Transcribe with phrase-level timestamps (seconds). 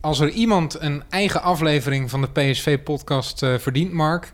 [0.00, 4.32] als er iemand een eigen aflevering van de PSV-podcast uh, verdient, Mark,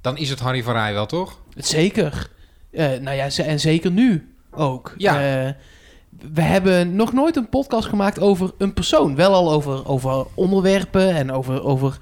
[0.00, 1.40] dan is het Harry van Rij wel, toch?
[1.56, 2.30] Zeker.
[2.70, 4.94] Uh, nou ja, en zeker nu ook.
[4.96, 5.44] Ja.
[5.46, 5.52] Uh,
[6.32, 9.14] we hebben nog nooit een podcast gemaakt over een persoon.
[9.16, 11.98] Wel al over, over onderwerpen en over, over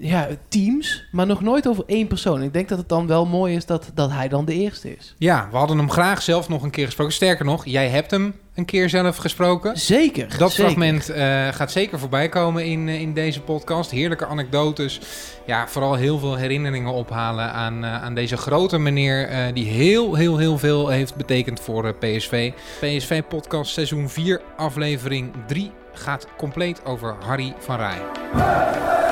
[0.00, 2.42] ja, teams, maar nog nooit over één persoon.
[2.42, 5.14] Ik denk dat het dan wel mooi is dat, dat hij dan de eerste is.
[5.18, 7.14] Ja, we hadden hem graag zelf nog een keer gesproken.
[7.14, 9.78] Sterker nog, jij hebt hem een keer zelf gesproken.
[9.78, 10.38] Zeker.
[10.38, 10.64] Dat zeker.
[10.64, 13.90] fragment uh, gaat zeker voorbij komen in, uh, in deze podcast.
[13.90, 15.00] Heerlijke anekdotes.
[15.46, 19.50] Ja, vooral heel veel herinneringen ophalen aan, uh, aan deze grote meneer...
[19.54, 22.52] die heel, heel, heel veel heeft betekend voor PSV.
[22.80, 29.09] PSV podcast seizoen 4, aflevering 3 gaat compleet over Harry van Rij.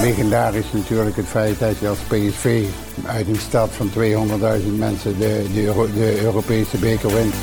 [0.00, 2.64] Legendarisch natuurlijk het feit dat je als PSV
[3.06, 7.34] uit een stad van 200.000 mensen de, de, de Europese beker wint.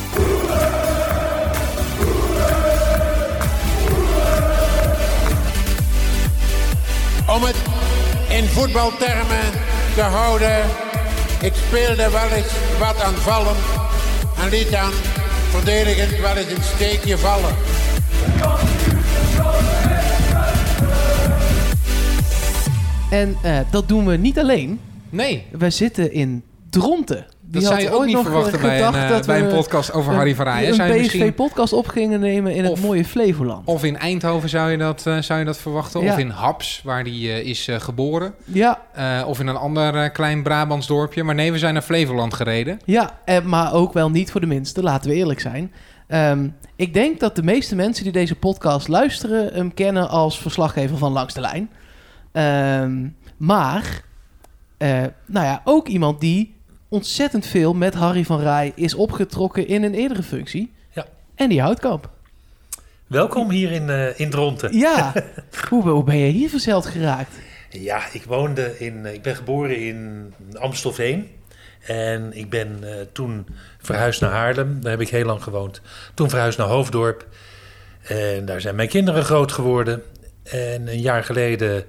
[7.35, 7.55] Om het
[8.27, 9.51] in voetbaltermen
[9.95, 10.65] te houden,
[11.41, 13.57] ik speelde wel eens wat aanvallend
[14.41, 14.91] en liet dan
[15.49, 17.55] verdedigend wel eens een steekje vallen.
[23.09, 24.79] En uh, dat doen we niet alleen.
[25.09, 25.45] Nee.
[25.51, 27.25] We zitten in Dronten.
[27.41, 30.35] Die dat zou je ook niet verwachten bij een, uh, bij een podcast over Harry
[30.35, 30.69] van Rij.
[30.69, 33.67] Een PSV-podcast op gingen nemen in of, het mooie Flevoland.
[33.67, 36.01] Of in Eindhoven zou je dat, uh, zou je dat verwachten.
[36.01, 36.11] Ja.
[36.11, 38.33] Of in Haps, waar die uh, is geboren.
[38.43, 38.81] Ja.
[39.25, 41.23] of in een ander klein Brabants dorpje.
[41.23, 42.79] Maar nee, we zijn naar Flevoland gereden.
[42.85, 45.71] Ja, maar ook wel niet voor de minste, laten we eerlijk zijn.
[46.07, 49.53] Um, ik denk dat de meeste mensen die deze podcast luisteren...
[49.53, 51.69] hem kennen als verslaggever van Langs de Lijn.
[52.37, 54.01] Um, maar,
[54.77, 56.55] uh, nou ja, ook iemand die
[56.89, 60.71] ontzettend veel met Harry van Rij is opgetrokken in een eerdere functie.
[60.91, 61.05] Ja.
[61.35, 62.09] En die Houtkamp.
[63.07, 64.77] Welkom hier in, uh, in Dronten.
[64.77, 65.13] Ja,
[65.69, 67.35] hoe, hoe ben je hier verzeld geraakt?
[67.69, 71.29] Ja, ik woonde in, ik ben geboren in Amstelveen.
[71.85, 74.81] En ik ben uh, toen verhuisd naar Haarlem.
[74.81, 75.81] Daar heb ik heel lang gewoond.
[76.13, 77.27] Toen verhuisd naar Hoofddorp.
[78.01, 80.03] En daar zijn mijn kinderen groot geworden.
[80.43, 81.85] En een jaar geleden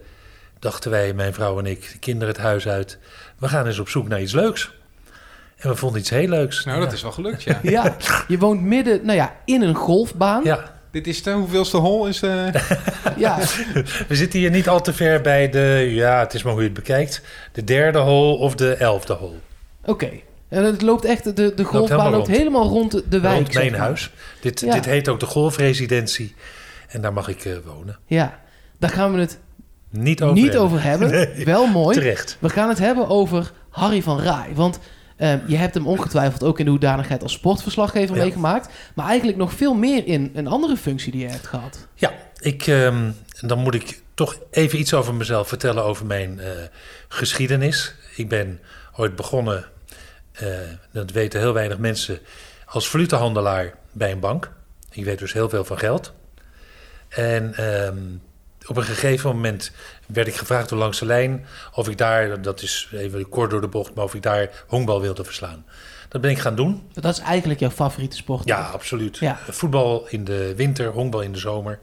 [0.59, 2.99] dachten wij, mijn vrouw en ik, de kinderen het huis uit.
[3.39, 4.73] We gaan eens op zoek naar iets leuks.
[5.57, 6.65] En we vonden iets heel leuks.
[6.65, 6.95] Nou, dat ja.
[6.95, 7.59] is wel gelukt, ja.
[7.77, 7.97] ja,
[8.29, 10.45] je woont midden, nou ja, in een golfbaan.
[10.45, 10.77] Ja.
[10.91, 12.23] Dit is de hoeveelste hol is...
[12.23, 12.53] Uh...
[13.17, 13.39] ja.
[14.09, 16.69] We zitten hier niet al te ver bij de, ja, het is maar hoe je
[16.69, 19.39] het bekijkt, de derde hol of de elfde hol.
[19.81, 19.91] Oké.
[19.91, 20.23] Okay.
[20.49, 22.39] En het loopt echt, de, de golfbaan loopt helemaal, loopt rond.
[22.39, 23.37] helemaal rond de, de wijk.
[23.37, 24.11] Rond mijn huis.
[24.41, 24.73] Dit, ja.
[24.73, 26.35] dit heet ook de golfresidentie.
[26.89, 27.99] En daar mag ik uh, wonen.
[28.07, 28.41] Ja,
[28.79, 29.39] daar gaan we het
[29.91, 30.63] niet over niet hebben.
[30.63, 31.11] Over hebben.
[31.35, 31.45] Nee.
[31.45, 31.97] Wel mooi.
[31.97, 32.37] Terecht.
[32.41, 34.51] We gaan het hebben over Harry van Rij.
[34.55, 34.79] Want
[35.19, 38.23] um, je hebt hem ongetwijfeld ook in de hoedanigheid als sportverslaggever ja.
[38.23, 38.69] meegemaakt.
[38.95, 41.87] Maar eigenlijk nog veel meer in een andere functie die je hebt gehad.
[41.95, 46.47] Ja, ik, um, dan moet ik toch even iets over mezelf vertellen over mijn uh,
[47.09, 47.95] geschiedenis.
[48.17, 48.61] Ik ben
[48.97, 49.65] ooit begonnen,
[50.43, 50.49] uh,
[50.93, 52.19] dat weten heel weinig mensen,
[52.65, 54.53] als valutehandelaar bij een bank.
[54.91, 56.13] Ik weet dus heel veel van geld.
[57.09, 58.23] En um,
[58.69, 59.73] op een gegeven moment
[60.07, 63.61] werd ik gevraagd door Langs de Lijn of ik daar, dat is even kort door
[63.61, 65.65] de bocht, maar of ik daar honkbal wilde verslaan.
[66.09, 66.89] Dat ben ik gaan doen.
[66.93, 68.45] Dat is eigenlijk jouw favoriete sport?
[68.45, 69.17] Ja, absoluut.
[69.17, 69.39] Ja.
[69.49, 71.79] Voetbal in de winter, honkbal in de zomer.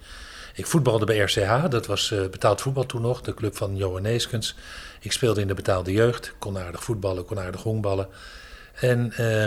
[0.53, 4.01] Ik voetbalde bij RCH, dat was uh, betaald voetbal toen nog, de club van Johan
[4.01, 4.55] Neeskens.
[4.99, 8.07] Ik speelde in de betaalde jeugd, kon aardig voetballen, kon aardig honkballen.
[8.73, 9.45] En uh,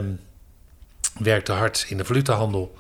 [1.19, 2.77] werkte hard in de valutehandel.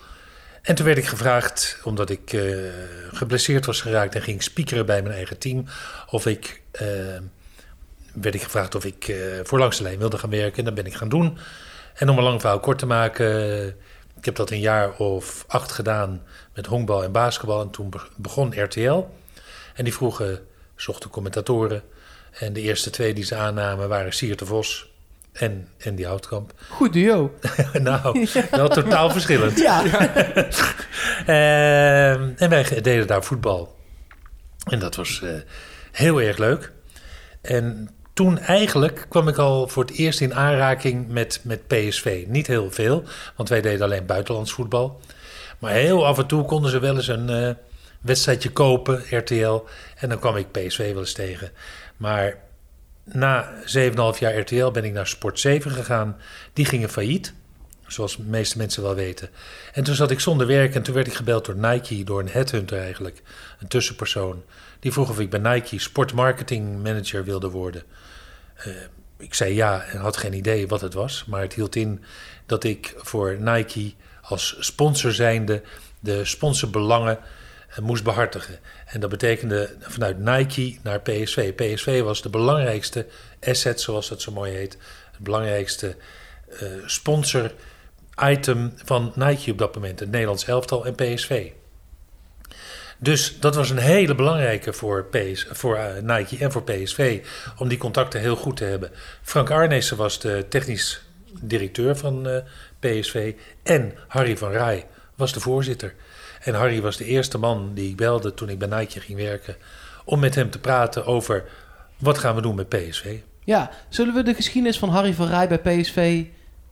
[0.69, 2.73] En toen werd ik gevraagd, omdat ik uh,
[3.13, 5.65] geblesseerd was geraakt en ging speakeren bij mijn eigen team,
[6.11, 6.81] of ik, uh,
[8.13, 10.59] werd ik gevraagd of ik uh, voor langs de lijn wilde gaan werken.
[10.59, 11.39] En dat ben ik gaan doen.
[11.95, 13.67] En om een lang verhaal kort te maken,
[14.17, 16.23] ik heb dat een jaar of acht gedaan
[16.55, 17.61] met honkbal en basketbal.
[17.61, 19.07] En toen begon RTL.
[19.75, 20.47] En die vroegen,
[20.77, 21.83] zochten commentatoren.
[22.31, 24.88] En de eerste twee die ze aannamen waren Siert de Vos
[25.39, 26.53] en, en die Houtkamp.
[26.69, 27.35] Goed duo.
[27.73, 29.59] nou, wel totaal verschillend.
[29.59, 29.85] Ja.
[31.27, 33.77] uh, en wij deden daar voetbal.
[34.65, 35.31] En dat was uh,
[35.93, 36.73] heel erg leuk.
[37.41, 42.25] En toen eigenlijk kwam ik al voor het eerst in aanraking met, met PSV.
[42.27, 43.05] Niet heel veel,
[43.37, 45.01] want wij deden alleen buitenlands voetbal.
[45.59, 47.51] Maar heel af en toe konden ze wel eens een uh,
[48.01, 49.61] wedstrijdje kopen, RTL.
[49.97, 51.51] En dan kwam ik PSV wel eens tegen.
[51.97, 52.37] Maar
[53.13, 56.17] na 7,5 jaar RTL ben ik naar Sport 7 gegaan.
[56.53, 57.35] Die gingen failliet,
[57.87, 59.29] zoals de meeste mensen wel weten.
[59.73, 62.29] En toen zat ik zonder werk en toen werd ik gebeld door Nike, door een
[62.29, 63.23] headhunter eigenlijk,
[63.61, 64.43] een tussenpersoon.
[64.81, 67.83] Die vroeg of ik bij Nike sportmarketing manager wilde worden.
[68.67, 68.75] Uh,
[69.19, 72.05] ik zei ja en had geen idee wat het was, maar het hield in
[72.47, 75.63] dat ik voor Nike als sponsor zijnde
[76.01, 77.19] de sponsorbelangen
[77.69, 78.59] eh, moest behartigen.
[78.89, 81.55] En dat betekende vanuit Nike naar PSV.
[81.55, 83.07] PSV was de belangrijkste
[83.41, 84.79] asset, zoals dat zo mooi heet.
[85.13, 85.97] Het belangrijkste
[86.49, 87.53] eh, sponsor
[88.23, 90.01] item van Nike op dat moment.
[90.01, 91.51] Het Nederlands elftal en PSV.
[92.99, 95.07] Dus dat was een hele belangrijke voor,
[95.51, 97.25] voor uh, Nike en voor PSV
[97.59, 98.91] om die contacten heel goed te hebben.
[99.23, 101.03] Frank Arnezen was de technisch
[101.41, 102.37] directeur van uh,
[102.79, 105.95] PSV en Harry van Rij was de voorzitter.
[106.41, 109.57] En Harry was de eerste man die ik belde toen ik bij Nike ging werken
[110.05, 111.45] om met hem te praten over
[111.99, 113.15] wat gaan we doen met PSV.
[113.45, 116.23] Ja, zullen we de geschiedenis van Harry van Rij bij PSV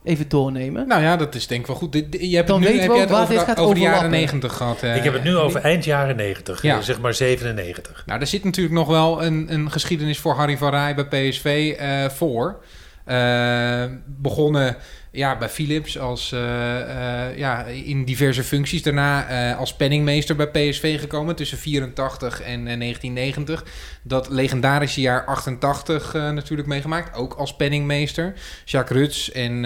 [0.05, 0.89] even doornemen?
[0.89, 1.95] Nou ja, dat is denk ik wel goed.
[2.21, 3.95] Je hebt Dan het nu, weten heb we waar dit de- gaat over de jaren
[3.97, 4.19] overlappen.
[4.21, 4.83] 90 gehad.
[4.83, 6.77] eh, ik heb het nu over eind jaren 90, Ja.
[6.77, 8.03] eh, zeg maar 97.
[8.07, 11.75] Nou, er zit natuurlijk nog wel een, een geschiedenis voor Harry van Rij bij PSV
[11.79, 12.57] eh, voor.
[13.07, 14.77] Eh, begonnen
[15.17, 18.83] ja, bij Philips als, eh, eh, ja, in diverse functies.
[18.83, 23.65] Daarna als penningmeester bij PSV gekomen tussen 84 en eh, 1990.
[24.03, 28.35] Dat legendarische jaar 88 eh, natuurlijk meegemaakt, ook als penningmeester.
[28.65, 29.65] Jacques Ruts en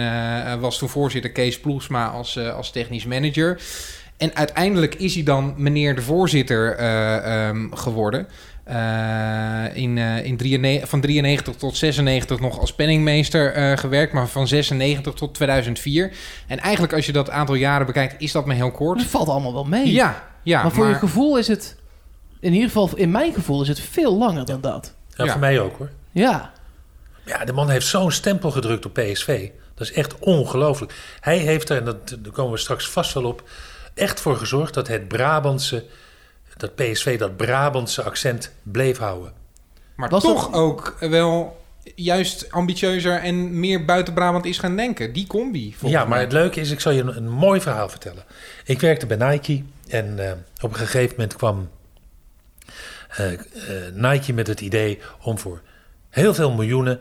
[0.59, 3.59] was toen voorzitter Kees Ploegsma als, als technisch manager.
[4.21, 8.27] En uiteindelijk is hij dan meneer de voorzitter eh, ehm, geworden.
[8.71, 14.27] Eh, in, eh, in 93, van 93 tot 96 nog als penningmeester eh, gewerkt, maar
[14.27, 16.11] van 96 tot 2004.
[16.47, 18.99] En eigenlijk als je dat aantal jaren bekijkt, is dat maar heel kort.
[18.99, 19.91] Het valt allemaal wel mee.
[19.91, 20.61] Ja, ja.
[20.61, 21.75] maar voor je gevoel is het,
[22.39, 24.93] in ieder geval in mijn gevoel, is het veel langer dan dat.
[25.09, 25.31] Ja, Ja.
[25.31, 25.89] Voor mij ook hoor.
[26.11, 26.51] Ja,
[27.25, 29.49] Ja, de man heeft zo'n stempel gedrukt op PSV.
[29.75, 30.93] Dat is echt ongelooflijk.
[31.19, 33.49] Hij heeft er, en dat, daar komen we straks vast wel op,
[33.93, 35.85] echt voor gezorgd dat het Brabantse,
[36.61, 39.33] dat PSV dat Brabantse accent bleef houden.
[39.95, 41.59] maar Was toch dat- ook wel
[41.95, 45.13] juist ambitieuzer en meer buiten Brabant is gaan denken.
[45.13, 45.75] Die combi.
[45.81, 46.19] Ja, maar mij.
[46.19, 48.23] het leuke is, ik zal je een, een mooi verhaal vertellen.
[48.65, 50.31] Ik werkte bij Nike en eh,
[50.61, 51.69] op een gegeven moment kwam
[53.09, 53.39] eh, eh,
[53.93, 55.61] Nike met het idee om voor
[56.09, 56.99] heel veel miljoenen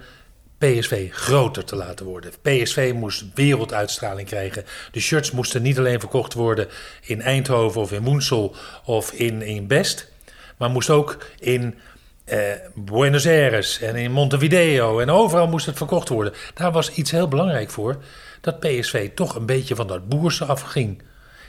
[0.61, 2.33] PSV groter te laten worden.
[2.43, 4.65] PSV moest werelduitstraling krijgen.
[4.93, 6.69] De shirts moesten niet alleen verkocht worden
[7.01, 8.55] in Eindhoven of in Moensel
[8.85, 10.12] of in, in Best,
[10.57, 11.79] maar moest ook in
[12.25, 12.39] eh,
[12.75, 16.33] Buenos Aires en in Montevideo en overal moest het verkocht worden.
[16.55, 18.03] Daar was iets heel belangrijk voor,
[18.41, 21.03] dat PSV toch een beetje van dat boerse afging.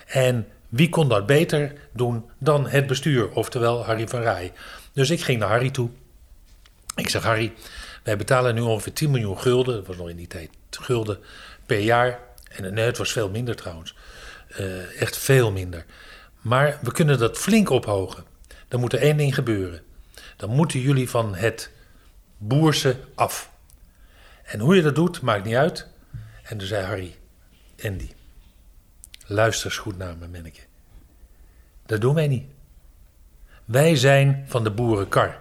[0.08, 4.52] En wie kon dat beter doen dan het bestuur, oftewel Harry van Rij.
[4.94, 5.90] Dus ik ging naar Harry toe.
[6.96, 7.54] Ik zeg, Harry,
[8.04, 11.20] wij betalen nu ongeveer 10 miljoen gulden, dat was nog in die tijd gulden,
[11.66, 12.20] per jaar.
[12.50, 13.96] En nee, het was veel minder trouwens.
[14.48, 15.86] Eh, echt veel minder.
[16.42, 18.24] Maar we kunnen dat flink ophogen.
[18.68, 19.82] Dan moet er één ding gebeuren.
[20.36, 21.72] Dan moeten jullie van het
[22.38, 23.52] boerse af.
[24.44, 25.88] En hoe je dat doet, maakt niet uit.
[26.44, 27.16] En toen zei Harry,
[27.84, 28.10] Andy,
[29.26, 30.62] luister eens goed naar me, manneke.
[31.86, 32.46] Dat doen wij niet.
[33.66, 35.40] Wij zijn van de boerenkar.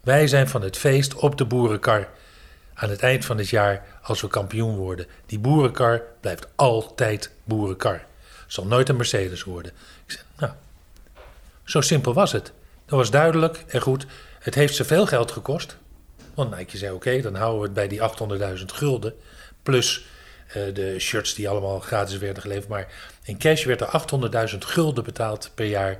[0.00, 2.08] Wij zijn van het feest op de boerenkar.
[2.74, 5.06] Aan het eind van het jaar, als we kampioen worden.
[5.26, 8.04] Die boerenkar blijft altijd boerenkar.
[8.46, 9.72] Zal nooit een Mercedes worden.
[10.06, 10.52] Ik zei, nou,
[11.64, 12.52] zo simpel was het.
[12.86, 14.06] Dat was duidelijk en goed.
[14.38, 15.76] Het heeft ze veel geld gekost.
[16.34, 18.00] Want Nike zei, oké, dan houden we het bij die
[18.58, 19.14] 800.000 gulden.
[19.62, 20.04] Plus
[20.46, 22.68] eh, de shirts die allemaal gratis werden geleverd.
[22.68, 22.88] Maar
[23.22, 25.98] in cash werd er 800.000 gulden betaald per jaar.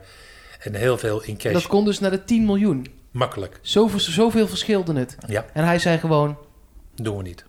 [0.60, 1.52] En heel veel in cash.
[1.52, 2.99] dat kon dus naar de 10 miljoen.
[3.10, 3.58] Makkelijk.
[3.62, 5.16] Zoveel, zoveel verschilde het.
[5.26, 7.02] Ja, En hij zei gewoon, oké.
[7.02, 7.44] doen we niet.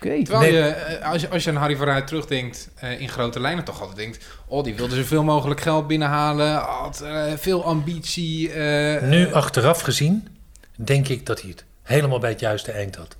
[0.00, 0.52] Terwijl Nee.
[0.52, 3.64] je, eh, als je, als je aan Harry van Rij terugdenkt, eh, in grote lijnen
[3.64, 4.26] toch altijd denkt...
[4.46, 8.52] oh, die wilde zoveel mogelijk geld binnenhalen, had eh, veel ambitie.
[8.52, 10.28] eh, Nu achteraf gezien,
[10.76, 13.16] denk ik dat hij het helemaal bij het juiste eind had.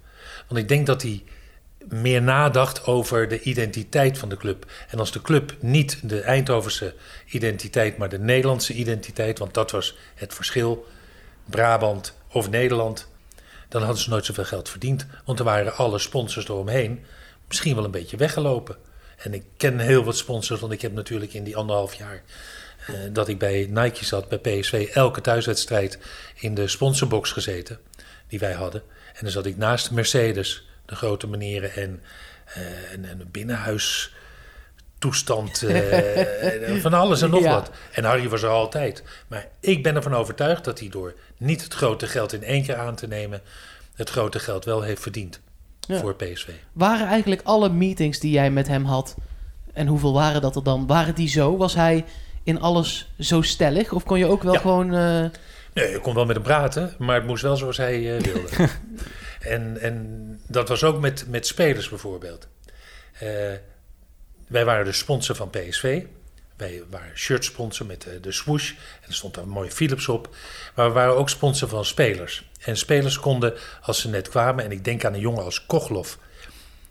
[0.49, 1.23] Want ik denk dat hij
[1.89, 4.71] meer nadacht over de identiteit van de club.
[4.89, 6.95] En als de club niet de Eindhovense
[7.27, 10.87] identiteit, maar de Nederlandse identiteit, want dat was het verschil,
[11.47, 13.09] Brabant of Nederland,
[13.69, 15.07] dan hadden ze nooit zoveel geld verdiend.
[15.25, 17.05] Want er waren alle sponsors eromheen
[17.49, 18.77] misschien wel een beetje weggelopen.
[19.17, 22.23] En ik ken heel wat sponsors, want ik heb natuurlijk in die anderhalf jaar
[22.87, 25.99] eh, dat ik bij Nike zat, bij PSV, elke thuiswedstrijd
[26.35, 27.79] in de sponsorbox gezeten
[28.29, 28.83] die wij hadden.
[29.15, 32.03] En dan zat ik naast Mercedes, de grote manieren en,
[32.45, 33.31] eh, en, en een
[34.99, 35.63] binnenhuistoestand,
[36.75, 37.51] eh, van alles en nog Ja.
[37.55, 37.71] wat.
[37.93, 39.03] En Harry was er altijd.
[39.29, 42.77] Maar ik ben ervan overtuigd dat hij door niet het grote geld in één keer
[42.77, 43.41] aan te nemen,
[43.95, 45.41] het grote geld wel heeft verdiend
[45.81, 45.99] Ja.
[46.01, 46.49] voor PSV.
[46.73, 49.15] Waren eigenlijk alle meetings die jij met hem had,
[49.73, 51.57] en hoeveel waren dat er dan, waren die zo?
[51.57, 52.05] Was hij
[52.43, 53.93] in alles zo stellig?
[53.93, 54.59] Of kon je ook wel Ja.
[54.61, 54.95] gewoon...
[54.95, 55.25] eh,
[55.75, 58.49] Nee, je kon wel met hem praten, maar het moest wel zoals hij eh, wilde.
[59.41, 62.49] en, en dat was ook met, met spelers bijvoorbeeld.
[64.47, 66.03] Eh, wij waren de sponsor van PSV.
[66.57, 68.71] Wij waren shirtsponsor met de, de swoosh.
[68.71, 70.37] En er stond daar een mooie Philips op.
[70.75, 72.49] Maar we waren ook sponsor van spelers.
[72.61, 74.65] En spelers konden, als ze net kwamen...
[74.65, 76.19] en ik denk aan een jongen als Koglof...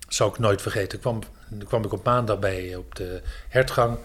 [0.08, 1.00] zou ik nooit vergeten.
[1.00, 1.22] Kwam,
[1.64, 3.98] kwam ik op maandag bij op de hertgang...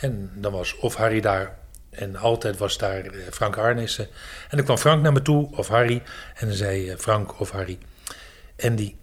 [0.00, 1.58] en dan was of Harry daar...
[1.90, 4.08] en altijd was daar eh, Frank Arnissen.
[4.48, 6.02] En dan kwam Frank naar me toe, of Harry...
[6.34, 7.78] en dan zei eh, Frank of Harry...
[8.60, 8.94] Andy,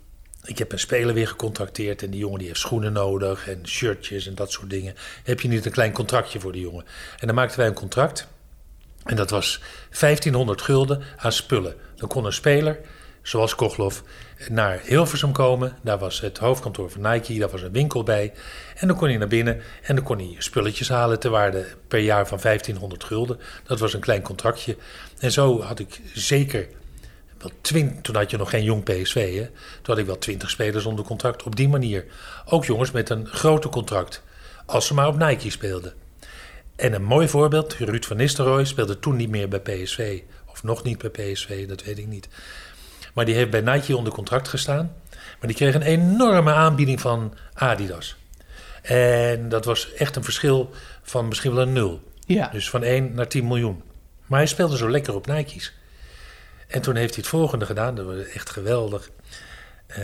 [0.45, 4.27] ik heb een speler weer gecontracteerd en die jongen die heeft schoenen nodig en shirtjes
[4.27, 4.95] en dat soort dingen.
[5.23, 6.85] Heb je niet een klein contractje voor die jongen?
[7.19, 8.27] En dan maakten wij een contract
[9.03, 9.61] en dat was
[9.99, 11.75] 1500 gulden aan spullen.
[11.95, 12.79] Dan kon een speler,
[13.21, 14.03] zoals Koglof,
[14.49, 15.77] naar Hilversum komen.
[15.81, 18.33] Daar was het hoofdkantoor van Nike, daar was een winkel bij.
[18.75, 21.99] En dan kon hij naar binnen en dan kon hij spulletjes halen ter waarde per
[21.99, 23.39] jaar van 1500 gulden.
[23.63, 24.77] Dat was een klein contractje.
[25.19, 26.67] En zo had ik zeker
[28.01, 29.35] toen had je nog geen jong PSV.
[29.35, 29.45] Hè?
[29.45, 32.05] Toen had ik wel twintig spelers onder contract op die manier.
[32.45, 34.23] Ook jongens met een groter contract.
[34.65, 35.93] Als ze maar op Nike speelden.
[36.75, 40.21] En een mooi voorbeeld, Ruud van Nistelrooy speelde toen niet meer bij PSV.
[40.45, 42.27] Of nog niet bij PSV, dat weet ik niet.
[43.13, 44.95] Maar die heeft bij Nike onder contract gestaan.
[45.11, 48.15] Maar die kreeg een enorme aanbieding van Adidas.
[48.81, 50.69] En dat was echt een verschil
[51.01, 52.01] van misschien wel een nul.
[52.25, 52.47] Ja.
[52.47, 53.81] Dus van 1 naar 10 miljoen.
[54.25, 55.73] Maar hij speelde zo lekker op Nike's.
[56.75, 59.09] En toen heeft hij het volgende gedaan, dat was echt geweldig.
[59.89, 59.97] Uh,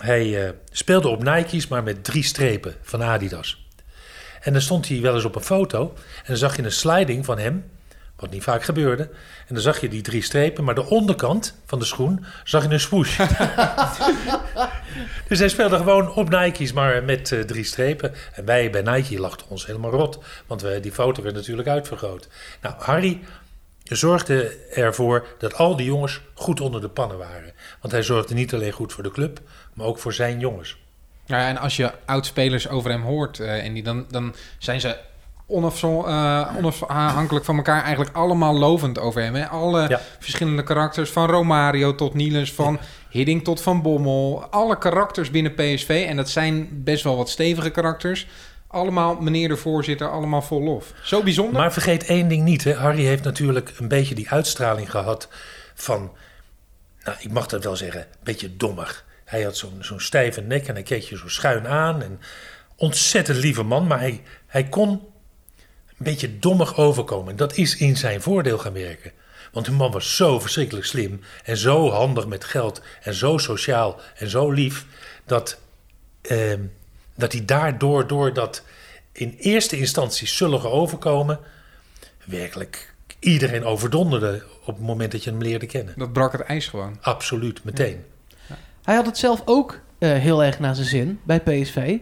[0.00, 3.66] hij uh, speelde op Nike's, maar met drie strepen van Adidas.
[4.40, 7.24] En dan stond hij wel eens op een foto en dan zag je een sliding
[7.24, 7.64] van hem,
[8.16, 9.02] wat niet vaak gebeurde.
[9.48, 12.70] En dan zag je die drie strepen, maar de onderkant van de schoen zag je
[12.70, 13.16] een swoosh.
[15.28, 18.14] dus hij speelde gewoon op Nike's, maar met uh, drie strepen.
[18.34, 22.28] En wij bij Nike lachten ons helemaal rot, want we, die foto werd natuurlijk uitvergroot.
[22.60, 23.20] Nou, Harry
[23.96, 27.52] zorgde ervoor dat al die jongens goed onder de pannen waren.
[27.80, 29.40] Want hij zorgde niet alleen goed voor de club,
[29.74, 30.80] maar ook voor zijn jongens.
[31.24, 34.96] Ja, en als je oud-spelers over hem hoort, uh, en die, dan, dan zijn ze
[35.48, 39.34] uh, onafhankelijk van elkaar eigenlijk allemaal lovend over hem.
[39.34, 39.48] Hè?
[39.48, 40.00] Alle ja.
[40.18, 42.86] verschillende karakters, van Romario tot Niels, van ja.
[43.08, 44.46] Hidding tot Van Bommel.
[44.50, 48.26] Alle karakters binnen PSV, en dat zijn best wel wat stevige karakters...
[48.72, 50.92] Allemaal meneer de voorzitter, allemaal vol lof.
[51.02, 51.60] Zo bijzonder.
[51.60, 52.64] Maar vergeet één ding niet.
[52.64, 52.74] Hè.
[52.74, 55.28] Harry heeft natuurlijk een beetje die uitstraling gehad
[55.74, 56.12] van...
[57.04, 59.04] Nou, ik mag dat wel zeggen, een beetje dommig.
[59.24, 62.02] Hij had zo'n zo'n stijve nek en hij keek je zo schuin aan.
[62.02, 62.20] En
[62.76, 65.00] ontzettend lieve man, maar hij, hij kon een
[65.96, 67.36] beetje dommig overkomen.
[67.36, 69.12] Dat is in zijn voordeel gaan werken.
[69.52, 74.00] Want de man was zo verschrikkelijk slim en zo handig met geld en zo sociaal
[74.16, 74.86] en zo lief...
[75.24, 75.58] dat...
[76.22, 76.52] Eh,
[77.14, 78.62] dat hij daardoor, door dat
[79.12, 81.38] in eerste instantie zullige overkomen,
[82.24, 85.94] werkelijk iedereen overdonderde op het moment dat je hem leerde kennen.
[85.96, 86.98] Dat brak het ijs gewoon.
[87.00, 88.04] Absoluut, meteen.
[88.46, 88.58] Ja.
[88.82, 91.98] Hij had het zelf ook uh, heel erg naar zijn zin bij PSV.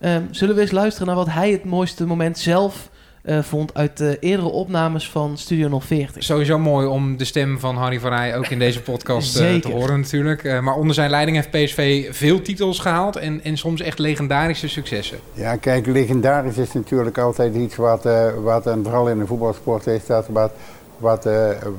[0.00, 2.90] Um, zullen we eens luisteren naar wat hij het mooiste moment zelf
[3.24, 6.22] uh, vond uit de eerdere opnames van Studio 040.
[6.22, 9.70] Sowieso mooi om de stem van Harry van Rij ook in deze podcast uh, te
[9.70, 10.42] horen natuurlijk.
[10.42, 14.68] Uh, maar onder zijn leiding heeft PSV veel titels gehaald en, en soms echt legendarische
[14.68, 15.18] successen.
[15.32, 18.08] Ja, kijk, legendarisch is natuurlijk altijd iets wat,
[18.42, 20.52] wat en vooral in de voetbalsport is dat wat,
[20.98, 21.28] wat,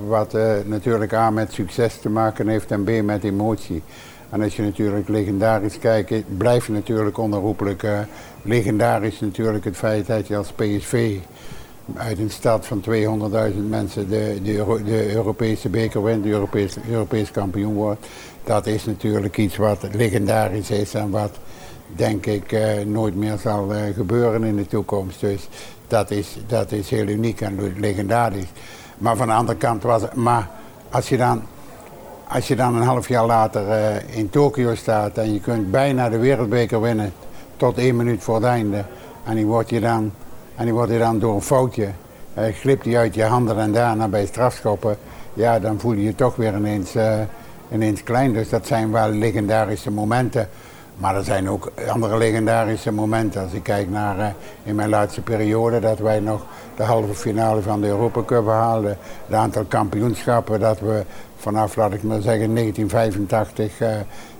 [0.07, 3.81] wat natuurlijk A met succes te maken heeft en B met emotie.
[4.29, 7.83] En als je natuurlijk legendarisch kijkt, blijf je natuurlijk onherroepelijk.
[7.83, 7.99] Uh,
[8.41, 11.17] legendarisch natuurlijk het feit dat je als PSV
[11.93, 17.31] uit een stad van 200.000 mensen de, de, de, Europese beker wint, de Europees, Europees
[17.31, 18.07] kampioen wordt.
[18.43, 21.39] Dat is natuurlijk iets wat legendarisch is en wat
[21.95, 25.19] denk ik uh, nooit meer zal uh, gebeuren in de toekomst.
[25.19, 25.49] Dus
[25.87, 28.51] dat is, dat is heel uniek en legendarisch.
[28.97, 30.49] Maar van de andere kant was het, maar
[30.89, 31.41] als je dan,
[32.27, 36.09] als je dan een half jaar later uh, in Tokio staat en je kunt bijna
[36.09, 37.13] de wereldbeker winnen
[37.57, 38.83] tot één minuut voor het einde
[39.23, 40.11] en die wordt je dan
[40.55, 41.89] en die wordt je dan door een foutje,
[42.37, 44.97] uh, glipt die uit je handen en daarna bij strafschoppen,
[45.33, 47.13] ja, dan voel je je toch weer ineens, uh,
[47.71, 48.33] ineens klein.
[48.33, 50.49] Dus dat zijn wel legendarische momenten.
[50.97, 53.41] Maar er zijn ook andere legendarische momenten.
[53.41, 57.81] Als ik kijk naar in mijn laatste periode dat wij nog de halve finale van
[57.81, 58.97] de Europa Cup haalden.
[59.25, 61.03] Het aantal kampioenschappen dat we
[61.45, 63.89] vanaf, laat ik maar zeggen, 1985 uh,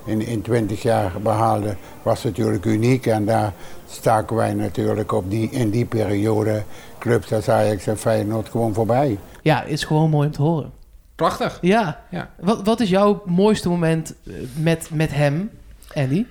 [0.05, 3.05] in, in 20 jaar behaalden, was natuurlijk uniek.
[3.05, 3.53] En daar
[3.89, 6.63] staken wij natuurlijk op die, in die periode
[6.99, 9.17] clubs als Ajax en Feyenoord gewoon voorbij.
[9.41, 10.71] Ja, is gewoon mooi om te horen.
[11.15, 11.57] Prachtig.
[11.61, 12.01] Ja.
[12.11, 12.29] ja.
[12.39, 14.13] Wat, wat is jouw mooiste moment
[14.55, 15.49] met, met hem,
[15.93, 16.25] Andy?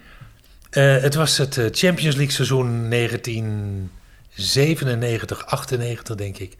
[0.70, 6.56] Uh, het was het Champions League seizoen 1997, 98 denk ik.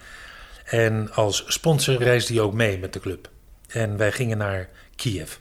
[0.64, 3.33] En als sponsor reisde hij ook mee met de club.
[3.75, 5.33] En wij gingen naar Kiev.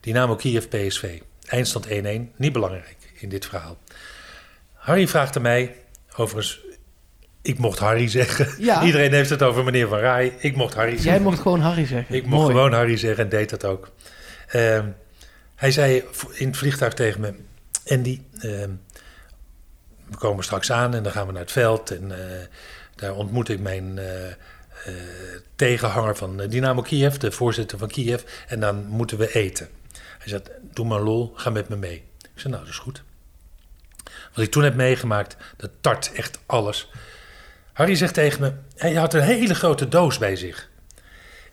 [0.00, 1.20] Dynamo Kiev PSV.
[1.46, 1.90] Eindstand 1-1,
[2.36, 3.78] niet belangrijk in dit verhaal.
[4.72, 5.74] Harry vraagt aan mij,
[6.16, 6.60] overigens,
[7.42, 8.64] Ik mocht Harry zeggen.
[8.64, 8.82] Ja.
[8.82, 10.34] Iedereen heeft het over meneer Van Rij.
[10.38, 11.22] Ik mocht Harry Jij zeggen.
[11.22, 12.14] mocht gewoon Harry zeggen.
[12.14, 12.54] Ik mocht Mooi.
[12.54, 13.90] gewoon Harry zeggen en deed dat ook.
[14.46, 14.88] Ehm,
[15.54, 17.34] hij zei in het vliegtuig tegen me...
[17.86, 18.70] Andy, ehm,
[20.10, 21.90] we komen straks aan en dan gaan we naar het veld.
[21.90, 22.46] En eh,
[22.94, 24.06] daar ontmoet ik mijn eh,
[25.56, 28.22] tegenhanger van eh, Dynamo Kiev, de voorzitter van Kiev.
[28.48, 29.68] En dan moeten we eten.
[30.18, 32.04] Hij zei, doe maar lol, ga met me mee.
[32.18, 33.02] Ik zei, nou, dat is goed.
[34.34, 36.90] Wat ik toen heb meegemaakt, dat tart echt alles.
[37.72, 40.68] Harry zegt tegen me, hij had een hele grote doos bij zich.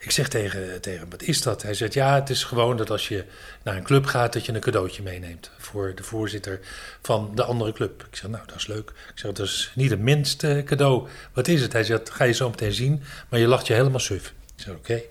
[0.04, 1.62] Ik zeg tegen, tegen hem, wat is dat?
[1.62, 3.24] Hij zegt, ja, het is gewoon dat als je
[3.62, 4.32] naar een club gaat...
[4.32, 6.60] dat je een cadeautje meeneemt voor de voorzitter
[7.02, 8.04] van de andere club.
[8.10, 8.90] Ik zeg, nou, dat is leuk.
[8.90, 11.08] Ik zeg, dat is niet het minste cadeau.
[11.32, 11.72] Wat is het?
[11.72, 14.34] Hij zegt, ga je zo meteen zien, maar je lacht je helemaal suf.
[14.56, 15.02] Ik zeg, oké.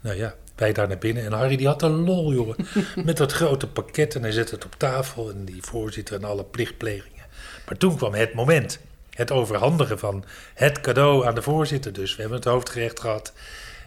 [0.00, 1.24] Nou ja, wij daar naar binnen.
[1.24, 2.56] En Harry die had een lol, jongen.
[3.04, 5.30] Met dat grote pakket en hij zette het op tafel...
[5.30, 7.26] en die voorzitter en alle plichtplegingen.
[7.66, 8.78] Maar toen kwam het moment...
[9.12, 10.24] Het overhandigen van
[10.54, 11.92] het cadeau aan de voorzitter.
[11.92, 13.32] Dus we hebben het hoofdgerecht gehad.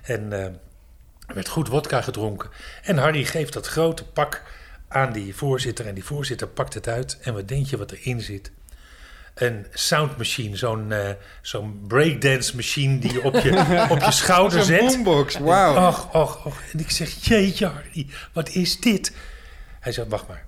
[0.05, 0.43] En eh,
[1.27, 2.49] er werd goed wodka gedronken.
[2.83, 4.43] En Harry geeft dat grote pak
[4.87, 5.87] aan die voorzitter.
[5.87, 7.17] En die voorzitter pakt het uit.
[7.21, 8.51] En wat denk je wat erin zit?
[9.35, 11.09] Een soundmachine, zo'n eh,
[11.41, 14.79] zo'n breakdance machine die je op je, op je schouder zet.
[14.79, 15.87] boombox, wauw.
[15.87, 16.61] Och, och, och.
[16.73, 19.11] En ik zeg, jeetje Harry, wat is dit?
[19.79, 20.45] Hij zegt, wacht maar.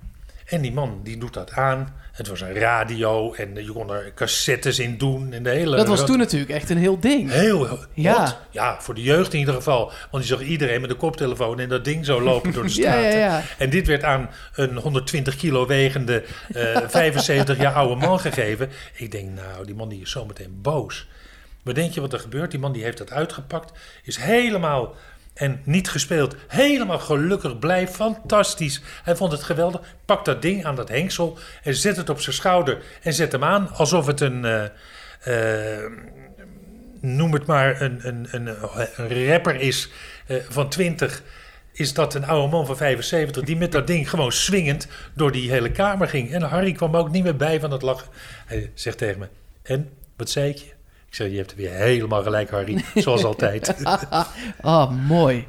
[0.48, 1.96] En die man die doet dat aan.
[2.12, 5.34] Het was een radio en je kon er cassettes in doen.
[5.34, 7.32] En de hele Dat was toen natuurlijk echt een heel ding.
[7.32, 7.80] Heel.
[7.94, 8.38] Ja.
[8.52, 9.92] Ja, voor de jeugd in ieder geval.
[10.12, 12.94] Want je zag iedereen met een koptelefoon en dat ding zo lopen door de Ja,
[12.94, 13.20] ja, straten.
[13.20, 13.42] ja.
[13.58, 16.24] En dit werd aan een 120 kilo wegende,
[16.54, 18.70] eh 75 jaar oude man gegeven.
[18.94, 21.08] Ik denk, nou, die man die is zometeen boos.
[21.64, 22.52] Maar denk je wat er gebeurt?
[22.52, 23.72] Die man die heeft dat uitgepakt,
[24.04, 24.96] is helemaal
[25.38, 26.36] en niet gespeeld.
[26.48, 28.82] Helemaal gelukkig, blij, fantastisch.
[29.04, 29.82] Hij vond het geweldig.
[30.06, 33.44] Pakt dat ding aan dat hengsel en zet het op zijn schouder en zet hem
[33.44, 34.66] aan alsof het een, eh,
[35.80, 35.92] eh,
[37.00, 38.48] noem het maar, een, een, een,
[38.96, 39.90] een rapper is
[40.28, 41.24] eh, van 20.
[41.72, 45.52] Is dat een oude man van 75 die met dat ding gewoon swingend door die
[45.52, 46.34] hele kamer ging.
[46.34, 48.08] En Harry kwam ook niet meer bij van het lachen.
[48.46, 49.28] Hij zegt tegen me:
[49.64, 50.77] En wat zei ik je?
[51.10, 53.76] Ik zeg: Je hebt weer helemaal gelijk, Harry, zoals altijd.
[54.62, 55.46] Ah, mooi.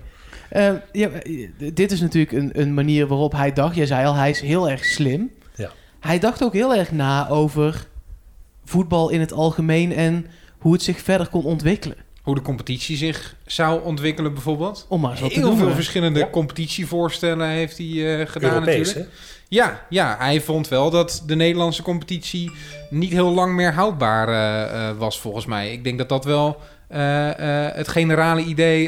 [0.48, 3.74] Eh, ja, eh, dit is natuurlijk een, een manier waarop hij dacht.
[3.74, 5.30] Jij zei al, hij is heel erg slim.
[5.54, 5.70] Ja.
[6.00, 7.86] Hij dacht ook heel erg na over
[8.64, 10.26] voetbal in het algemeen en
[10.58, 11.96] hoe het zich verder kon ontwikkelen.
[12.22, 14.86] Hoe de competitie zich zou ontwikkelen bijvoorbeeld.
[14.88, 16.30] Om maar te Heel veel verschillende Ja.
[16.30, 19.10] competitievoorstellen heeft hij eh, gedaan Europees, natuurlijk.
[19.10, 19.16] hè?
[19.50, 22.50] Ja, ja, hij vond wel dat de Nederlandse competitie
[22.90, 25.72] niet heel lang meer houdbaar eh, eh, was volgens mij.
[25.72, 26.56] Ik denk dat dat wel
[26.88, 27.28] eh,
[27.72, 28.86] het generale idee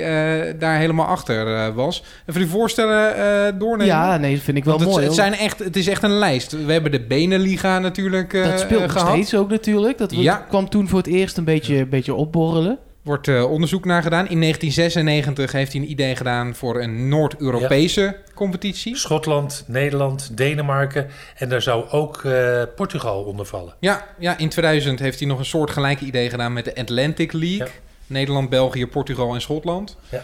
[0.58, 2.02] daar helemaal achter was.
[2.26, 3.86] En voor die voorstellen doornemen.
[3.86, 5.04] Ja, nee, dat vind ik wel Want mooi.
[5.04, 6.64] het, zijn echt, het is echt een lijst.
[6.64, 9.08] We hebben de Benenliga natuurlijk dat speelt nog gehad.
[9.08, 9.98] steeds ook natuurlijk.
[9.98, 10.36] Dat Ja.
[10.48, 12.78] kwam toen voor het eerst een beetje, een beetje opborrelen.
[13.02, 14.28] Wordt eh, onderzoek naar gedaan.
[14.28, 18.96] In 1996 heeft hij een idee gedaan voor een Noord-Europese competitie.
[18.96, 21.08] Schotland, Nederland, Denemarken.
[21.36, 23.74] En daar zou ook eh, Portugal onder vallen.
[23.80, 27.66] Ja, ja, in 2000 heeft hij nog een soortgelijke idee gedaan met de Atlantic League.
[27.66, 27.66] Ja.
[28.06, 29.96] Nederland, België, Portugal en Schotland.
[30.08, 30.22] Ja.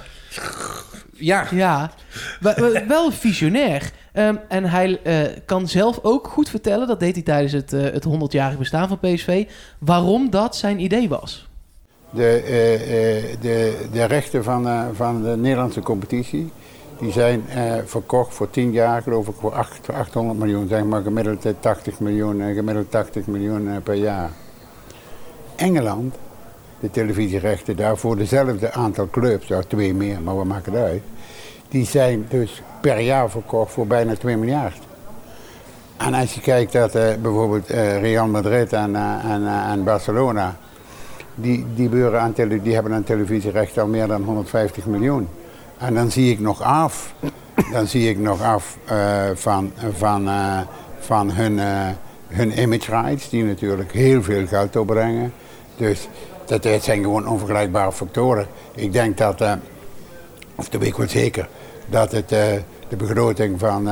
[1.19, 1.91] Ja, Ja,
[2.89, 3.91] wel visionair.
[4.13, 7.83] Ehm, en hij eh, kan zelf ook goed vertellen, dat deed hij tijdens het, eh,
[7.83, 9.45] het 100-jarig bestaan van PSV,
[9.79, 11.46] waarom dat zijn idee was.
[12.17, 16.53] De, eh, eh, de, de rechten van, eh, van de Nederlandse competitie
[16.99, 17.43] die zijn
[17.85, 20.69] verkocht voor 10 jaar, geloof ik, voor acht- 800 miljoen.
[20.69, 24.31] Zeg maar gemiddeld eh, 80 miljoen, gemiddeld 80 miljoen per jaar.
[25.57, 26.15] Engeland,
[26.81, 31.03] de televisierechten daar voor dezelfde aantal clubs, ja, twee meer, maar we maken het uit.
[31.69, 34.79] Die zijn dus per jaar verkocht voor bijna 2 miljard.
[35.97, 37.69] En als je kijkt dat bijvoorbeeld
[38.01, 40.57] Real Madrid en, en, en Barcelona,
[41.37, 45.29] die, die, beuren aan tele, die hebben aan televisierechten al meer dan 150 miljoen.
[45.79, 47.15] En dan zie ik nog af,
[47.73, 50.61] dan zie ik nog af eh, van, van, eh,
[50.99, 51.89] van hun, eh,
[52.27, 55.33] hun image rights, die natuurlijk heel veel geld opbrengen.
[55.77, 56.09] Dus
[56.47, 58.47] dat, dat zijn gewoon onvergelijkbare factoren.
[58.75, 59.43] Ik denk dat,
[60.55, 61.49] of dat weet ik wel zeker,
[61.87, 63.89] dat het, de begroting van,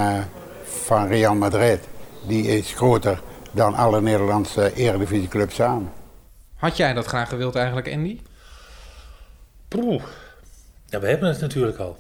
[0.62, 1.80] van Real Madrid,
[2.26, 6.03] die is groter dan alle Nederlandse eredivisieclubs samen.
[6.64, 8.20] Had jij dat graag gewild eigenlijk, Andy?
[9.68, 10.02] Poeh.
[10.86, 11.98] Ja, we hebben het natuurlijk al.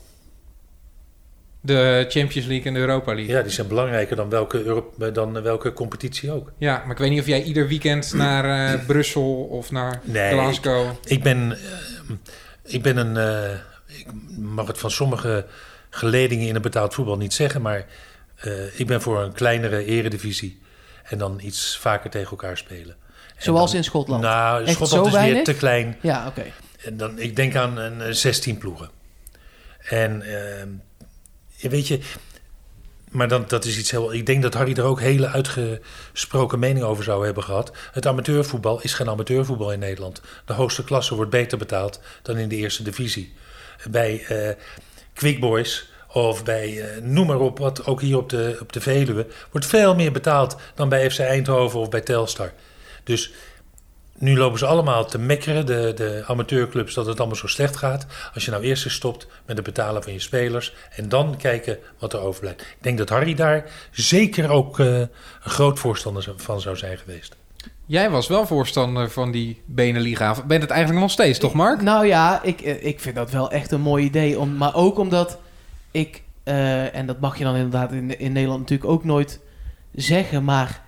[1.60, 3.34] De Champions League en de Europa League.
[3.34, 6.52] Ja, die zijn belangrijker dan welke, dan welke competitie ook.
[6.58, 10.32] Ja, maar ik weet niet of jij ieder weekend naar eh, Brussel of naar Nee,
[10.32, 10.90] Glasgow...
[11.04, 11.58] Ik ben, eh,
[12.62, 13.16] ik ben een.
[13.16, 14.06] eh, ik
[14.38, 15.46] mag het van sommige
[15.90, 17.86] geledingen in het betaald voetbal niet zeggen, maar
[18.76, 20.60] ik ben voor een kleinere eredivisie
[21.04, 22.96] en dan iets vaker tegen elkaar spelen.
[23.36, 24.22] Zoals dan- in Schotland.
[24.22, 25.96] Nou, Echt Schotland is weer te klein.
[26.00, 26.44] Ja, oké.
[26.84, 28.90] En dan, ik denk aan een eh, 16 ploegen.
[29.88, 30.22] En
[31.56, 32.00] je weet je,
[33.10, 34.12] maar dan, dat is iets heel.
[34.12, 37.72] Ik denk dat Harry er ook hele uitgesproken mening over zou hebben gehad.
[37.92, 40.20] Het amateurvoetbal is geen amateurvoetbal in Nederland.
[40.44, 43.32] De hoogste klasse wordt beter betaald dan in de eerste divisie.
[43.90, 44.54] Bij eh
[45.14, 48.80] Quick Boys of bij eh, noem maar op, wat ook hier op de, op de
[48.80, 52.52] Veluwe, wordt veel meer betaald dan bij FC Eindhoven of bij Telstar.
[53.04, 53.32] Dus
[54.18, 58.06] nu lopen ze allemaal te mekkeren, de, de amateurclubs, dat het allemaal zo slecht gaat.
[58.34, 61.78] Als je nou eerst eens stopt met het betalen van je spelers en dan kijken
[61.98, 62.60] wat er overblijft.
[62.60, 65.10] Ik denk dat Harry daar zeker ook eh, een
[65.42, 67.36] groot voorstander van zou zijn geweest.
[67.86, 70.44] Jij was wel voorstander van die Beneliga.
[70.46, 71.82] Bent het eigenlijk nog steeds, toch Mark?
[71.82, 74.38] Nou ja, ik, eh, ik vind dat wel echt een mooi idee.
[74.38, 75.38] Om, maar ook omdat
[75.90, 79.40] ik, eh, en dat mag je dan inderdaad in, in Nederland natuurlijk ook nooit
[79.94, 80.82] zeggen, maar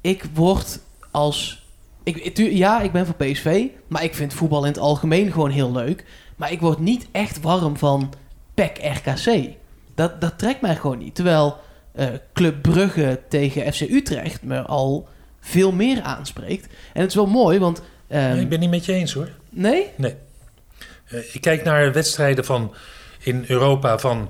[0.00, 0.80] ik word
[1.10, 1.59] als.
[2.02, 5.50] Ik, tu- ja, ik ben voor PSV, maar ik vind voetbal in het algemeen gewoon
[5.50, 6.04] heel leuk.
[6.36, 8.12] Maar ik word niet echt warm van
[8.54, 9.48] PEC RKC.
[9.94, 11.14] Dat, dat trekt mij gewoon niet.
[11.14, 11.56] Terwijl
[11.92, 15.08] eh, Club Brugge tegen FC Utrecht me al
[15.40, 16.66] veel meer aanspreekt.
[16.92, 17.82] En het is wel mooi, want...
[18.08, 19.28] ehm, Nee, ik ben niet met je eens hoor.
[19.50, 19.86] nee?
[19.96, 22.74] Eh, ik kijk naar wedstrijden van
[23.20, 24.28] in Europa van,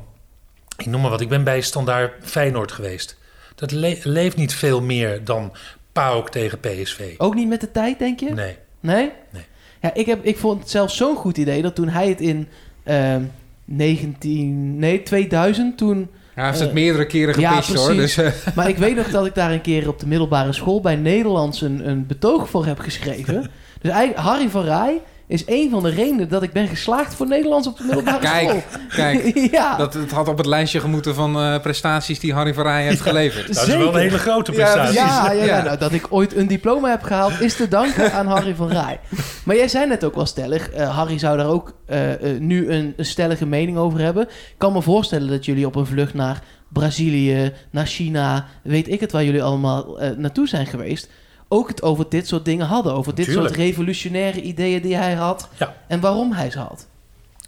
[0.76, 3.18] ik noem maar wat, ik ben bij Standaard Feyenoord geweest.
[3.54, 5.52] Dat le- leeft niet veel meer dan
[6.00, 7.14] PAOK tegen PSV.
[7.18, 8.30] Ook niet met de tijd, denk je?
[8.30, 8.56] Nee.
[8.80, 9.10] Nee?
[9.30, 9.42] Nee.
[9.82, 12.48] Ja, ik, heb, ik vond het zelfs zo'n goed idee dat toen hij het in
[12.84, 13.22] ehm
[13.64, 14.78] 19...
[14.78, 16.08] Nee, 2000 toen...
[16.34, 17.94] Hij heeft het Eh, meerdere keren ja, gepitcht hoor.
[17.94, 18.14] precies.
[18.14, 20.80] Dus, eh, Maar ik weet nog dat ik daar een keer op de middelbare school
[20.80, 23.50] bij Nederlands een, een betoog voor heb geschreven.
[23.82, 25.00] Dus eigenlijk, Harry van Rij
[25.30, 28.48] is een van de redenen dat ik ben geslaagd voor Nederlands op de middelbare Kijk,
[28.48, 28.62] school.
[28.88, 29.38] kijk.
[29.52, 32.84] ja, dat, het had op het lijstje gemoeten van eh, prestaties die Harry van Rij
[32.84, 33.46] heeft geleverd.
[33.54, 34.94] Dat is wel een hele grote prestatie.
[34.94, 35.62] Ja, ja, ja, Ja.
[35.62, 39.00] Nou, dat ik ooit een diploma heb gehaald is te danken aan Harry van Rij.
[39.44, 41.98] Maar jij zei net ook wel stellig, eh, Harry zou daar ook eh,
[42.38, 44.22] nu een, een stellige mening over hebben.
[44.28, 49.00] Ik kan me voorstellen dat jullie op een vlucht naar Brazilië, naar China, weet ik
[49.00, 51.08] het waar jullie allemaal naartoe zijn geweest,
[51.52, 52.92] ook het over dit soort dingen hadden.
[52.94, 53.46] Over dit Tuurlijk.
[53.46, 55.76] soort revolutionaire ideeën die hij had Ja.
[55.88, 56.86] en waarom hij ze had.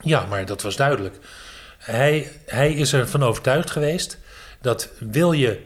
[0.03, 1.19] Ja, maar dat was duidelijk.
[1.79, 4.19] Hij, hij is ervan overtuigd geweest
[4.61, 5.61] dat wil je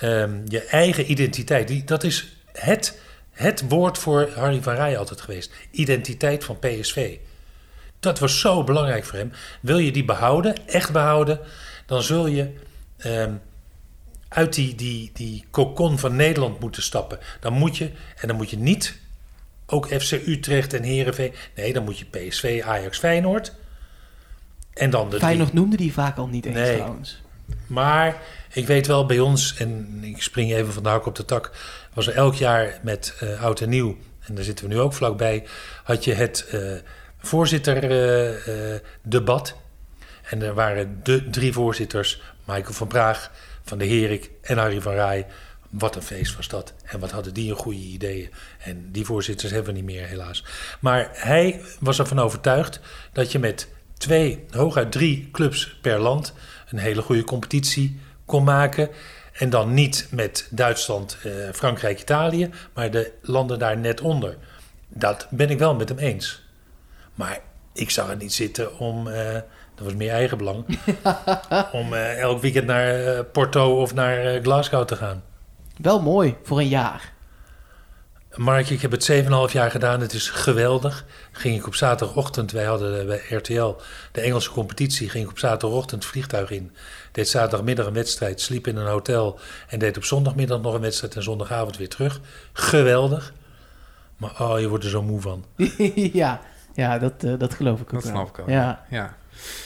[0.00, 2.98] ehm, je eigen identiteit, die, dat is het,
[3.30, 5.52] het woord voor Harry van Rij altijd geweest.
[5.70, 7.16] Identiteit van PSV.
[8.00, 9.32] Dat was zo belangrijk voor hem.
[9.60, 11.40] Wil je die behouden, echt behouden,
[11.86, 12.50] dan zul je
[12.98, 13.32] ehm,
[14.34, 17.18] uit die, die, die kokon van Nederland moeten stappen.
[17.40, 18.98] Dan moet je, en dan moet je niet
[19.66, 21.32] ook FC Utrecht en Herenveen.
[21.56, 23.54] Nee, dan moet je PSV, Ajax, Feyenoord.
[24.74, 25.18] En dan de.
[25.18, 26.76] Feyenoord noemde die vaak al niet eens Nee.
[26.76, 27.20] trouwens.
[27.66, 28.16] Maar
[28.52, 31.50] ik weet wel bij ons, en ik spring even van de hak op de tak,
[31.94, 34.92] was er elk jaar met eh, oud en nieuw, en daar zitten we nu ook
[34.92, 35.44] vlakbij,
[35.84, 36.72] had je het eh
[37.18, 39.56] voorzitterdebat.
[40.22, 43.30] en er waren de drie voorzitters, Michael van Praag,
[43.62, 45.26] Van de Herik en Harry van Rij.
[45.70, 46.74] Wat een feest was dat.
[46.84, 48.30] En wat hadden die een goede ideeën.
[48.58, 50.44] En die voorzitters hebben we niet meer, helaas.
[50.80, 52.80] Maar hij was ervan overtuigd
[53.12, 56.32] dat je met twee, hooguit drie clubs per land
[56.70, 58.88] een hele goede competitie kon maken.
[59.32, 64.36] En dan niet met Duitsland, eh, Frankrijk, Italië, maar de landen daar net onder.
[64.88, 66.42] Dat ben ik wel met hem eens.
[67.14, 67.40] Maar
[67.72, 69.36] ik zag het niet zitten om, eh,
[69.74, 70.64] dat was meer eigenbelang,
[71.72, 75.22] om eh, elk weekend naar eh, Porto of naar eh, Glasgow te gaan.
[75.76, 77.12] Wel mooi voor een jaar.
[78.36, 80.00] Mark, ik heb het 7,5 jaar gedaan.
[80.00, 81.04] Het is geweldig.
[81.32, 83.74] Ging ik op zaterdagochtend, wij hadden bij RTL
[84.12, 86.72] de Engelse competitie, ging ik op zaterdagochtend het vliegtuig in.
[87.12, 91.14] Deed zaterdagmiddag een wedstrijd, sliep in een hotel en deed op zondagmiddag nog een wedstrijd
[91.16, 92.20] en zondagavond weer terug.
[92.52, 93.32] Geweldig.
[94.16, 95.44] Maar oh, je wordt er zo moe van.
[96.22, 96.40] ja,
[96.74, 98.12] ja dat, eh, dat geloof ik ook Dat wel.
[98.12, 98.48] snap ik ook.
[98.48, 98.84] Ja.
[98.90, 99.16] Ja.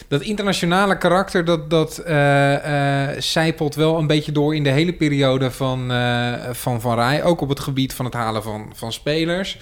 [0.09, 5.51] Dat internationale karakter, dat, dat eh, zijpelt wel een beetje door in de hele periode
[5.51, 7.23] van eh, Van, van Rij.
[7.23, 9.59] Ook op het gebied van het halen van, van spelers.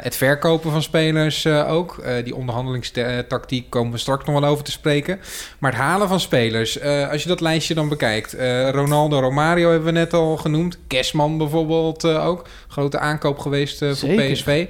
[0.00, 2.04] Het verkopen van spelers ook.
[2.24, 5.20] Die onderhandelingstactiek komen we straks nog wel over te spreken.
[5.58, 8.36] Maar het halen van spelers, als je dat lijstje dan bekijkt.
[8.70, 10.78] Ronaldo, Romario hebben we net al genoemd.
[10.86, 12.48] Kesman bijvoorbeeld ook.
[12.68, 14.08] Grote aankoop geweest voor.
[14.08, 14.66] PSV.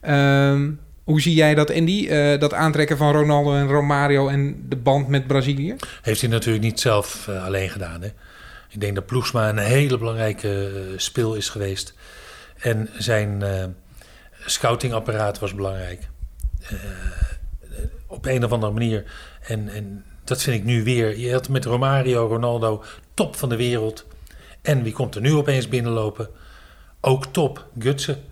[0.00, 0.70] Ehm,
[1.04, 2.06] hoe zie jij dat, Andy?
[2.08, 5.76] Eh, dat aantrekken van Ronaldo en Romario en de band met Brazilië?
[6.02, 8.02] Heeft hij natuurlijk niet zelf eh, alleen gedaan.
[8.02, 8.08] Hè?
[8.68, 11.94] Ik denk dat Ploegsma een hele belangrijke eh, speel is geweest.
[12.58, 13.42] En zijn
[14.46, 16.08] scoutingapparaat was belangrijk.
[18.06, 19.04] Op een of andere manier.
[19.46, 21.18] En, en dat vind ik nu weer.
[21.18, 24.06] Je had met Romario, Ronaldo, top van de wereld.
[24.62, 26.28] En wie komt er nu opeens binnenlopen?
[27.00, 28.22] Ook top, Gutsen.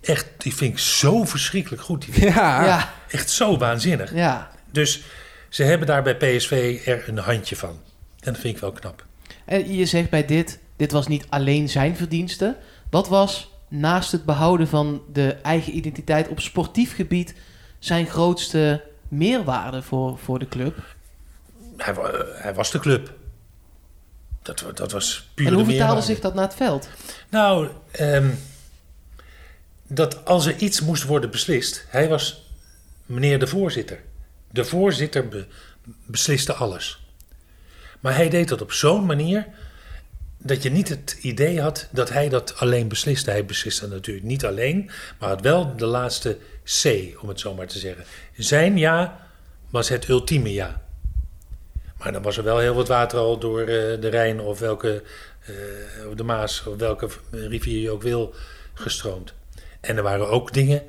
[0.00, 2.14] Echt, die vind ik zo verschrikkelijk goed.
[2.14, 2.24] Die.
[2.24, 2.64] Ja.
[2.64, 4.14] ja, Echt zo waanzinnig.
[4.14, 4.50] ja.
[4.70, 5.02] Dus
[5.48, 7.68] ze hebben daar bij PSV er een handje van.
[8.20, 9.04] En dat vind ik wel knap.
[9.44, 12.56] En je zegt bij dit, dit was niet alleen zijn verdienste.
[12.90, 17.34] Wat was naast het behouden van de eigen identiteit op sportief gebied
[17.78, 20.76] zijn grootste meerwaarde voor, voor de club?
[21.76, 23.12] Hij, wa- hij was de club.
[24.42, 26.88] Dat, dat was puur en hoe de vertaalde zich dat naar het veld?
[27.28, 28.28] Nou, ehm,
[29.92, 32.50] dat als er iets moest worden beslist, hij was
[33.06, 34.00] meneer de voorzitter.
[34.50, 35.46] De voorzitter be-
[36.06, 37.04] besliste alles.
[38.00, 39.46] Maar hij deed dat op zo'n manier
[40.38, 43.30] dat je niet het idee had dat hij dat alleen besliste.
[43.30, 46.38] Hij besliste natuurlijk niet alleen, maar had wel de laatste
[46.82, 46.84] C,
[47.22, 48.04] om het zo maar te zeggen.
[48.36, 49.26] Zijn ja
[49.70, 50.82] was het ultieme ja.
[51.98, 53.66] Maar dan was er wel heel wat water al door eh,
[54.00, 55.02] de Rijn of welke
[55.46, 58.34] eh, of de Maas of welke rivier je ook wil
[58.74, 59.34] gestroomd.
[59.80, 60.82] En er waren ook dingen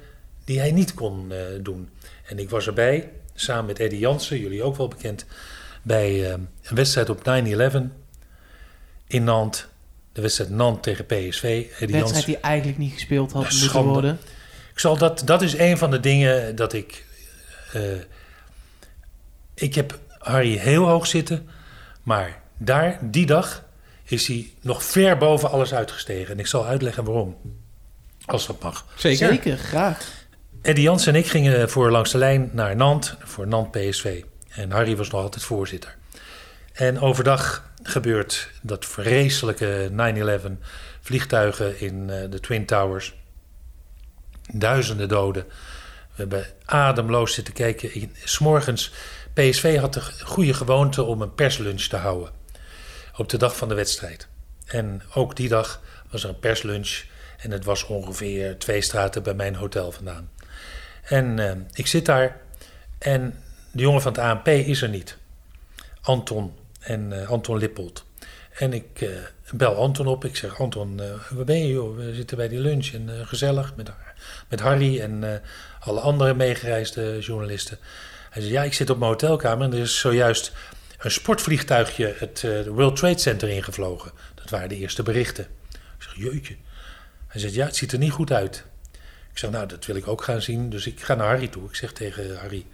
[0.44, 1.90] die hij niet kon eh, doen.
[2.26, 5.26] En ik was erbij, samen met Eddie Jansen, jullie ook wel bekend,
[5.82, 7.78] bij eh, een wedstrijd op 9-11
[9.08, 9.66] in Nantes.
[10.14, 11.44] De wedstrijd Nantes tegen PSV.
[11.44, 12.26] Eddie wedstrijd Jansen.
[12.26, 13.90] die eigenlijk niet gespeeld had moeten schande.
[13.92, 14.20] worden.
[14.74, 17.06] Ik zal dat, dat is een van de dingen dat ik.
[17.74, 17.82] eh,
[19.54, 21.50] ik heb Harry heel hoog zitten,
[22.04, 23.64] maar daar, die dag,
[24.04, 26.34] is hij nog ver boven alles uitgestegen.
[26.34, 27.38] En ik zal uitleggen waarom.
[28.32, 28.86] Als dat mag.
[28.96, 29.28] Zeker.
[29.28, 30.10] Zeker, graag.
[30.62, 34.24] Eddie Jans en ik gingen voor langs de lijn naar Nantes, voor Nantes PSV.
[34.50, 35.96] En Harry was nog altijd voorzitter.
[36.74, 40.52] En overdag gebeurt dat vreselijke 9-11
[41.02, 43.14] vliegtuigen in eh, de Twin Towers.
[44.54, 45.44] Duizenden doden.
[45.46, 47.94] We hebben ademloos zitten kijken.
[47.94, 48.92] In- S'morgens,
[49.34, 52.30] PSV had de goede gewoonte om een perslunch te houden.
[53.18, 54.28] Op de dag van de wedstrijd.
[54.66, 57.04] En ook die dag was er een perslunch.
[57.42, 60.30] En het was ongeveer twee straten bij mijn hotel vandaan.
[61.04, 62.38] En eh, ik zit daar
[62.98, 63.40] en
[63.72, 65.18] de jongen van het ANP is er niet.
[66.02, 68.06] Anton en eh, Anton Lippold.
[68.58, 69.10] En ik eh,
[69.52, 70.26] bel Anton op.
[70.26, 71.94] Ik zeg, Anton, waar ben je?
[71.94, 73.92] We zitten bij die lunch en gezellig met,
[74.50, 75.42] met Harry en
[75.80, 77.78] alle andere meegereisde journalisten.
[78.30, 80.52] Hij zei, ja, ik zit op mijn hotelkamer en er is zojuist
[80.98, 84.12] een sportvliegtuigje het World Trade Center ingevlogen.
[84.36, 85.48] Dat waren de eerste berichten.
[85.72, 86.56] Ik zeg, jeutje.
[87.32, 88.66] Hij zegt, ja, het ziet er niet goed uit.
[89.32, 90.70] Ik zeg, nou, dat wil ik ook gaan zien.
[90.70, 91.70] Dus ik ga naar Harry toe.
[91.70, 92.66] Ik zeg tegen Harry.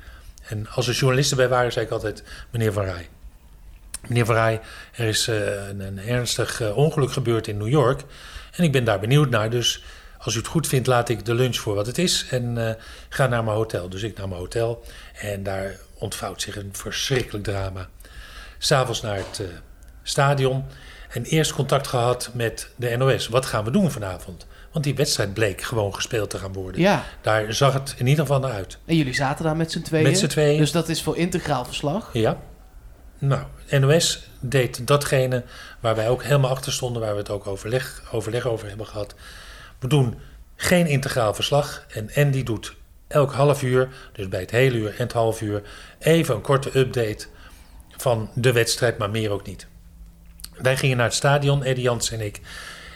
[0.47, 3.09] En als er journalisten bij waren, zei ik altijd, meneer Van Rij.
[4.07, 8.03] Meneer Van Rij, er is eh, een, ernstig eh, ongeluk gebeurd in New York.
[8.51, 9.49] En ik ben daar benieuwd naar.
[9.49, 9.83] Dus
[10.17, 12.25] als u het goed vindt, laat ik de lunch voor wat het is.
[12.29, 12.73] En eh,
[13.09, 13.89] ga naar mijn hotel.
[13.89, 14.83] Dus ik naar mijn hotel.
[15.13, 17.89] En daar ontvouwt zich een verschrikkelijk drama.
[18.57, 19.41] S'avonds naar het
[20.03, 20.65] stadion.
[21.17, 23.27] En eerst contact gehad met de NOS.
[23.27, 24.47] Wat gaan we doen vanavond?
[24.71, 26.81] Want die wedstrijd bleek gewoon gespeeld te gaan worden.
[26.81, 28.77] Ja, Daar zag het in ieder geval naar uit.
[28.85, 30.03] en jullie zaten daar met z'n tweeën.
[30.03, 30.57] Met z'n tweeën.
[30.57, 32.09] Dus dat is voor integraal verslag.
[32.13, 32.37] Ja.
[33.17, 35.43] Nou, NOS deed datgene
[35.79, 39.15] waar wij ook helemaal achter stonden, waar we het ook overleg, overleg over hebben gehad.
[39.79, 40.15] We doen
[40.55, 42.75] geen integraal verslag en Andy doet
[43.07, 45.61] elk half uur, dus bij het hele uur en het half uur,
[45.99, 47.25] even een korte update
[47.97, 49.67] van de wedstrijd, maar meer ook niet.
[50.57, 52.41] Wij gingen naar het stadion, Eddie Jans en ik.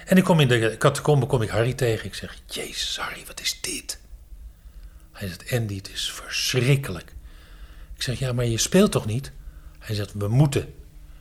[0.06, 2.06] En ik kom in de catacombe kom ik Harry tegen.
[2.06, 4.00] Ik zeg, jezus Harry, wat is dit?
[5.12, 7.14] Hij zegt, Andy, het is verschrikkelijk.
[7.96, 9.32] Ik zeg, ja, maar je speelt toch niet?
[9.80, 10.62] Hij zegt, we moeten.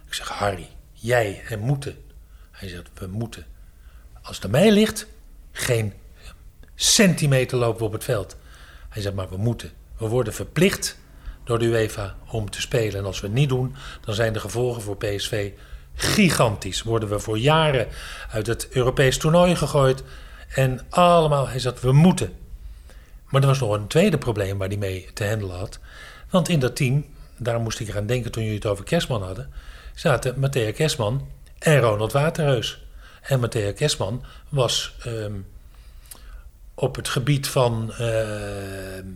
[0.07, 2.05] Ik zeg, Harry, jij en moeten.
[2.51, 3.47] Hij zegt, we moeten.
[4.23, 5.07] Als het aan mij ligt,
[5.53, 5.93] geen
[6.75, 8.37] centimeter lopen we op het veld.
[8.89, 9.71] Hij zegt, maar we moeten.
[9.97, 10.99] We worden verplicht
[11.45, 12.99] door de UEFA om te spelen.
[12.99, 15.53] En als we het niet doen, dan zijn de gevolgen voor PSV
[16.01, 16.83] gigantisch.
[16.83, 17.89] Worden we voor jaren
[18.31, 20.03] uit het Europees toernooi gegooid.
[20.55, 22.33] En allemaal, hij zegt, we moeten.
[23.29, 25.79] Maar er was nog een tweede probleem waar hij mee te handelen had.
[26.31, 27.05] Want in dat team,
[27.37, 29.51] daar moest ik eraan denken toen jullie het over Kerstman hadden,
[29.95, 32.85] zaten Matthea Kerstman en Ronald Waterreus.
[33.21, 35.35] En Matthea Kerstman was ehm,
[36.75, 39.07] op het gebied van ehm,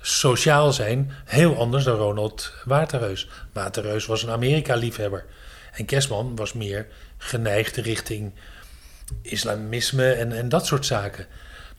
[0.00, 3.28] sociaal zijn heel anders dan Ronald Waterreus.
[3.52, 5.24] Waterreus was een Amerika-liefhebber.
[5.72, 6.86] En Kerstman was meer
[7.18, 8.32] geneigd richting
[9.22, 11.26] islamisme en, en dat soort zaken.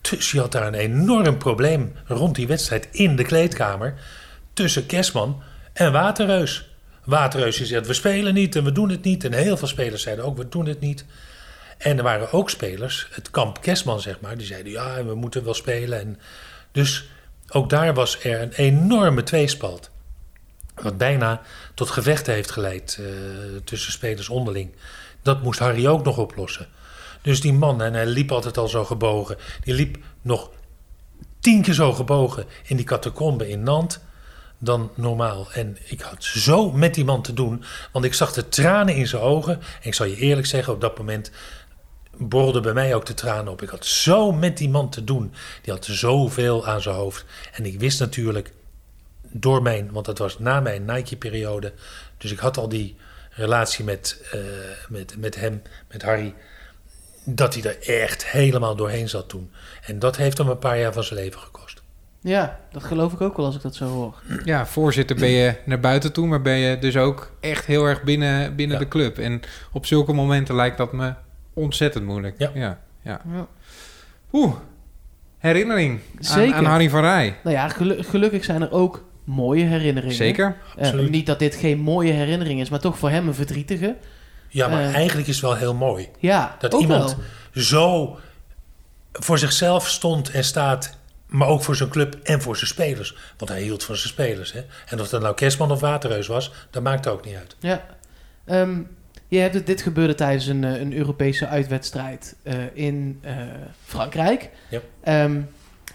[0.02, 3.94] Dus je had daar een enorm probleem rond die wedstrijd in de kleedkamer
[4.54, 6.70] tussen Kerstman en Waterreus.
[7.04, 9.24] Waterreus die zegt, we spelen niet en we doen het niet.
[9.24, 11.06] En heel veel spelers zeiden ook, we doen het niet.
[11.78, 15.44] En er waren ook spelers, het kamp Kerstman zeg maar, die zeiden, ja, we moeten
[15.44, 16.00] wel spelen.
[16.00, 16.20] En
[16.72, 17.10] dus
[17.50, 19.91] ook daar was er een enorme tweespalt.
[20.82, 21.42] Wat bijna
[21.74, 23.06] tot gevechten heeft geleid eh,
[23.64, 24.72] tussen spelers onderling.
[25.22, 26.68] Dat moest Harry ook nog oplossen.
[27.22, 29.38] Dus die man, en hij liep altijd al zo gebogen.
[29.64, 30.50] Die liep nog
[31.40, 34.00] tien keer zo gebogen in die catacombe in Nantes
[34.58, 35.52] dan normaal.
[35.52, 39.08] En ik had zo met die man te doen, want ik zag de tranen in
[39.08, 39.54] zijn ogen.
[39.54, 41.32] En ik zal je eerlijk zeggen, op dat moment
[42.18, 43.62] borrelden bij mij ook de tranen op.
[43.62, 45.34] Ik had zo met die man te doen.
[45.62, 47.26] Die had zoveel aan zijn hoofd.
[47.52, 48.54] En ik wist natuurlijk
[49.32, 51.74] door mijn, want dat was na mijn Nike-periode.
[52.18, 52.96] Dus ik had al die
[53.30, 54.40] relatie met, eh,
[54.90, 56.34] met, met hem, met Harry.
[57.24, 59.52] Dat hij er echt helemaal doorheen zat toen.
[59.86, 61.82] En dat heeft hem een paar jaar van zijn leven gekost.
[62.24, 64.22] Ja, dat geloof ik ook wel als ik dat zo hoor.
[64.44, 68.04] Ja, voorzitter ben je naar buiten toe, maar ben je dus ook echt heel erg
[68.04, 68.84] binnen, binnen Ja.
[68.84, 69.18] de club.
[69.18, 69.42] En
[69.72, 71.14] op zulke momenten lijkt dat me
[71.54, 72.36] ontzettend moeilijk.
[72.38, 72.52] Ja.
[72.54, 73.22] ja, ja.
[73.34, 73.48] Ja.
[74.34, 74.56] Oeh,
[75.38, 76.56] herinnering aan, Zeker.
[76.56, 77.38] aan Harry van Rij.
[77.44, 80.16] Nou ja, gelu- gelukkig zijn er ook mooie herinneringen.
[80.16, 80.58] Zeker.
[80.80, 81.10] Absoluut.
[81.10, 83.96] niet dat dit geen mooie herinnering is, maar toch voor hem een verdrietige.
[84.48, 84.96] Ja, maar Eh.
[84.96, 86.10] eigenlijk is het wel heel mooi.
[86.20, 87.16] Ja, Dat iemand
[87.52, 87.64] wel.
[87.64, 88.18] zo
[89.14, 93.16] voor zichzelf stond en staat, maar ook voor zijn club en voor zijn spelers.
[93.38, 94.52] Want hij hield van zijn spelers.
[94.54, 94.62] Hè?
[94.88, 97.56] En of dat nou Kerstman of Waterreus was, dat maakt ook niet uit.
[97.60, 97.86] Ja.
[98.46, 98.80] Ehm,
[99.28, 102.36] je hebt het, dit gebeurde tijdens een, eh, een Europese uitwedstrijd
[102.74, 103.22] in
[103.86, 104.50] Frankrijk.
[104.70, 104.80] Ja.
[105.04, 105.42] Ehm,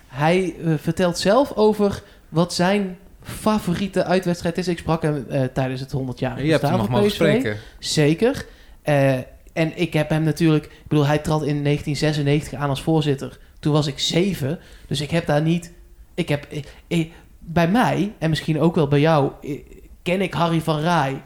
[0.09, 4.68] hij vertelt zelf over wat zijn favoriete uitwedstrijd is.
[4.68, 7.56] Ik sprak hem eh, tijdens het 100 jaar Je hebt hem nog mogen spreken.
[7.78, 8.46] Zeker.
[8.82, 9.14] Eh,
[9.52, 10.64] en ik heb hem natuurlijk...
[10.64, 13.38] Ik bedoel, hij trad in 1996 aan als voorzitter.
[13.60, 14.58] Toen was ik zeven.
[14.86, 15.72] Dus ik heb daar niet...
[16.14, 16.46] Ik heb...
[16.88, 17.06] eh,
[17.38, 19.30] bij mij, en misschien ook wel bij jou...
[20.02, 21.22] ken ik Harry van Rij...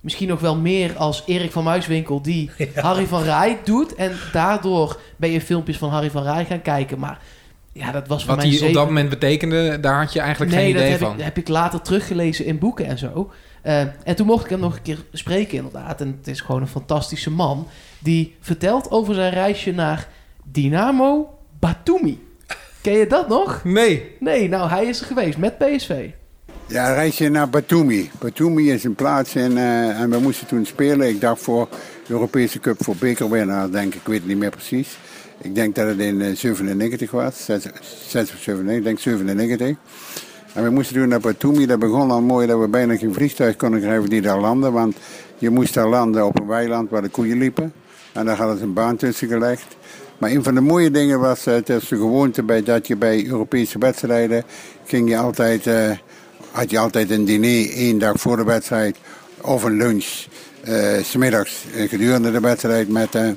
[0.00, 2.22] Misschien nog wel meer als Erik van Muiswinkel...
[2.22, 3.94] die Harry van Rij doet.
[3.94, 6.98] En daardoor ben je filmpjes van Harry van Rij gaan kijken.
[6.98, 7.18] Maar
[7.74, 10.20] ja, dat was voor Wat mij hij op zeven- dat moment betekende, daar had je
[10.20, 11.18] eigenlijk nee, geen idee dat heb van.
[11.18, 13.30] Ik, heb ik later teruggelezen in boeken en zo.
[13.62, 16.00] Eh, en toen mocht ik hem nog een keer spreken, inderdaad.
[16.00, 17.68] En het is gewoon een fantastische man.
[17.98, 20.08] Die vertelt over zijn reisje naar
[20.44, 22.22] Dynamo Batumi.
[22.80, 23.60] Ken je dat nog?
[23.64, 24.10] Nee.
[24.20, 26.08] Nee, nou, hij is er geweest met PSV.
[26.66, 28.10] Ja, een reisje naar Batumi.
[28.18, 31.08] Batumi is een plaats in, eh, en we moesten toen spelen.
[31.08, 31.68] Ik dacht voor
[32.08, 34.98] Europese Cup voor bekerwinnaar, denk ik, ik weet het niet meer precies.
[35.38, 37.62] Ik denk dat het in eh, 97 was, 6,
[38.08, 39.76] 6 of 97, ik denk 97.
[40.52, 41.66] En we moesten toen naar Batumi.
[41.66, 44.72] Dat begon al mooi dat we bijna geen vliegtuig konden krijgen die daar landen.
[44.72, 44.96] Want
[45.38, 47.72] je moest daar landen op een weiland waar de koeien liepen.
[48.12, 49.76] En daar hadden ze een baan tussen gelegd.
[50.18, 52.96] Maar een van de mooie dingen was, eh, het is de gewoonte bij, dat je
[52.96, 54.44] bij Europese wedstrijden
[54.84, 55.90] ging je altijd, eh,
[56.50, 58.96] had je altijd een diner één dag voor de wedstrijd
[59.40, 60.26] of een lunch
[60.64, 63.28] eh, s smiddags eh, gedurende de wedstrijd met, eh,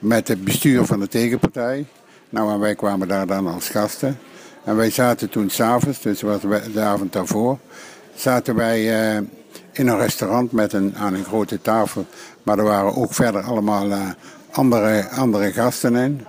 [0.00, 1.86] met het bestuur van de tegenpartij.
[2.30, 4.18] Nou, en wij kwamen daar dan als gasten.
[4.64, 6.40] En wij zaten toen s'avonds, dus was
[6.72, 7.58] de avond daarvoor,
[8.14, 9.22] zaten wij eh,
[9.72, 12.06] in een restaurant met een, aan een grote tafel.
[12.42, 14.08] Maar er waren ook verder allemaal eh,
[14.50, 16.26] andere, andere gasten in.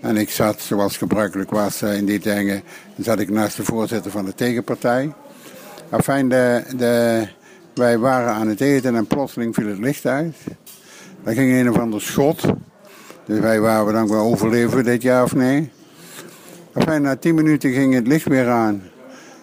[0.00, 2.62] En ik zat, zoals gebruikelijk was eh, in die dingen,
[2.96, 5.12] zat ik naast de voorzitter van de tegenpartij.
[5.90, 7.26] Enfin, de, de,
[7.74, 10.36] wij waren aan het eten en plotseling viel het licht uit.
[11.24, 12.42] Dan ging een of ander schot.
[13.30, 15.70] Dus wij waren dan wel overleven dit jaar of nee.
[16.74, 18.82] Enfin, na tien minuten ging het licht weer aan.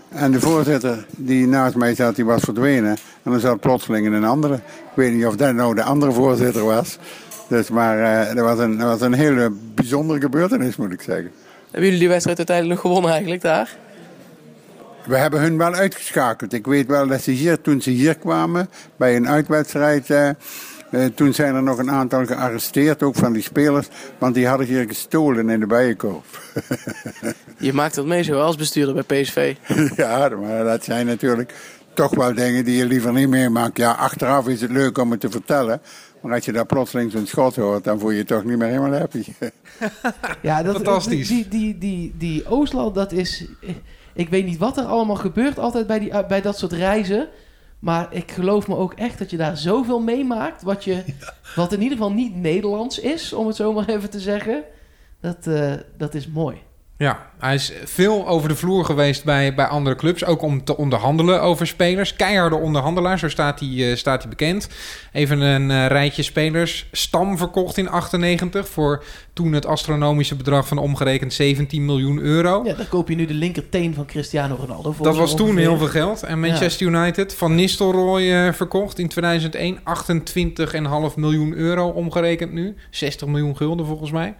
[0.09, 2.97] En de voorzitter die naast mij zat, die was verdwenen.
[3.23, 4.53] En dan zat plotseling een andere.
[4.53, 6.97] Ik weet niet of dat nou de andere voorzitter was.
[7.47, 11.31] Dus, maar eh, dat, was een, dat was een hele bijzondere gebeurtenis, moet ik zeggen.
[11.63, 13.75] Hebben jullie die wedstrijd uiteindelijk nog gewonnen eigenlijk daar?
[15.05, 16.53] We hebben hun wel uitgeschakeld.
[16.53, 20.29] Ik weet wel dat ze hier, toen ze hier kwamen, bij een uitwedstrijd, eh,
[20.91, 24.67] eh, toen zijn er nog een aantal gearresteerd, ook van die spelers, want die hadden
[24.67, 26.53] hier gestolen in de bijenkorf.
[27.57, 29.55] Je maakt dat mee zo als bestuurder bij PSV.
[29.95, 31.53] ja, maar dat zijn natuurlijk
[31.93, 33.77] toch wel dingen die je liever niet meemaakt.
[33.77, 35.81] Ja, achteraf is het leuk om het te vertellen,
[36.21, 38.67] maar als je daar plotseling zo'n schot hoort, dan voel je je toch niet meer
[38.67, 39.23] helemaal happy.
[40.41, 41.27] Ja, dat, Fantastisch.
[41.27, 43.45] Die, die, die, die Oostland, dat is...
[44.13, 47.27] Ik weet niet wat er allemaal gebeurt altijd bij, die, bij dat soort reizen.
[47.79, 50.61] Maar ik geloof me ook echt dat je daar zoveel meemaakt.
[50.61, 51.03] Wat, je,
[51.55, 54.63] wat in ieder geval niet Nederlands is, om het zo maar even te zeggen.
[55.19, 56.57] Dat, eh, dat is mooi.
[56.99, 60.25] Ja, hij is veel over de vloer geweest bij, bij andere clubs.
[60.25, 62.15] Ook om te onderhandelen over spelers.
[62.15, 64.69] Keiharde onderhandelaar, zo staat hij, eh, staat hij bekend.
[65.11, 66.87] Even een eh, rijtje spelers.
[66.91, 72.61] Stam verkocht in 98 voor toen het astronomische bedrag van omgerekend 17 miljoen euro.
[72.65, 74.83] Ja, dan koop je nu de linkerteen van Cristiano Ronaldo.
[74.83, 76.23] Dat volgens was toen heel veel geld.
[76.23, 82.75] En Manchester United van Nistelrooy eh, verkocht in 2001 28,5 miljoen euro omgerekend nu.
[82.89, 84.35] 60 miljoen gulden volgens mij.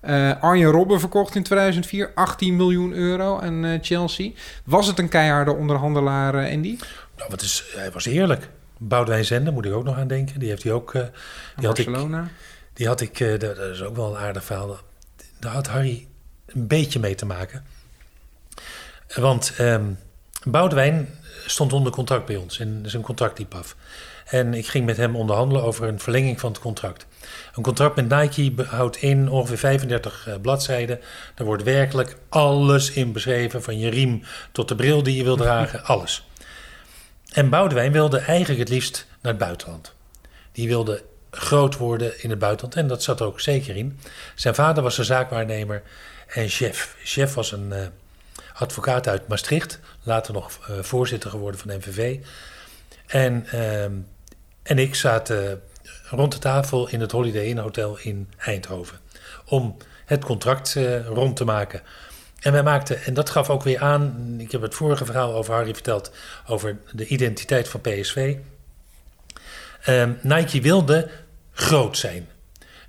[0.00, 4.30] Eh, Arjen Robben verkocht in 2004 18 miljoen euro aan eh, Chelsea.
[4.64, 6.78] Was het een keiharde onderhandelaar, eh, Andy?
[7.16, 8.48] Nou, wat is, hij was heerlijk.
[8.78, 10.40] Boudewijn Zender moet ik ook nog aan denken.
[10.40, 10.92] Die heeft hij ook.
[10.92, 12.28] die, had ik, Barcelona.
[12.72, 14.78] Die had ik, dat dat is ook wel een aardig verhaal.
[15.38, 16.06] Daar had Harry
[16.46, 17.64] een beetje mee te maken.
[19.14, 19.84] Want ehm
[20.44, 21.08] Boudewijn
[21.46, 23.76] stond onder contract bij ons en zijn contract liep af.
[24.26, 27.06] En ik ging met hem onderhandelen over een verlenging van het contract.
[27.54, 31.00] Een contract met Nike houdt in ongeveer 35 eh, bladzijden.
[31.34, 34.22] Daar wordt werkelijk alles in beschreven, van je riem
[34.52, 36.28] tot de bril die je wil dragen, alles.
[37.32, 39.94] En Boudewijn wilde eigenlijk het liefst naar het buitenland.
[40.52, 44.00] Die wilde groot worden in het buitenland en dat zat er ook zeker in.
[44.34, 45.82] Zijn vader was een zaakwaarnemer
[46.26, 46.96] en chef.
[47.04, 47.86] Chef was een eh,
[48.54, 52.18] advocaat uit Maastricht, later nog eh, voorzitter geworden van MVV.
[53.06, 53.92] En, ehm,
[54.62, 55.62] en ik zaten
[56.10, 58.98] rond de tafel in het Holiday Inn Hotel in Eindhoven
[59.44, 61.82] om het contract eh, rond te maken.
[62.40, 65.54] En wij maakten, en dat gaf ook weer aan, ik heb het vorige verhaal over
[65.54, 66.12] Harry verteld,
[66.46, 68.36] over de identiteit van PSV.
[69.84, 71.10] Ehm, Nike wilde
[71.52, 72.28] groot zijn.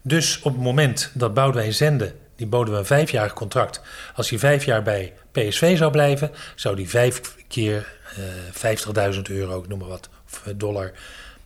[0.02, 3.82] Dus op het moment dat Boudewijn zende, die boden we een vijfjarig contract.
[4.16, 9.60] Als hij vijf jaar bij PSV zou blijven, zou hij vijf keer eh 50.000 euro,
[9.60, 10.10] ik noem maar wat,
[10.46, 10.92] eh, dollar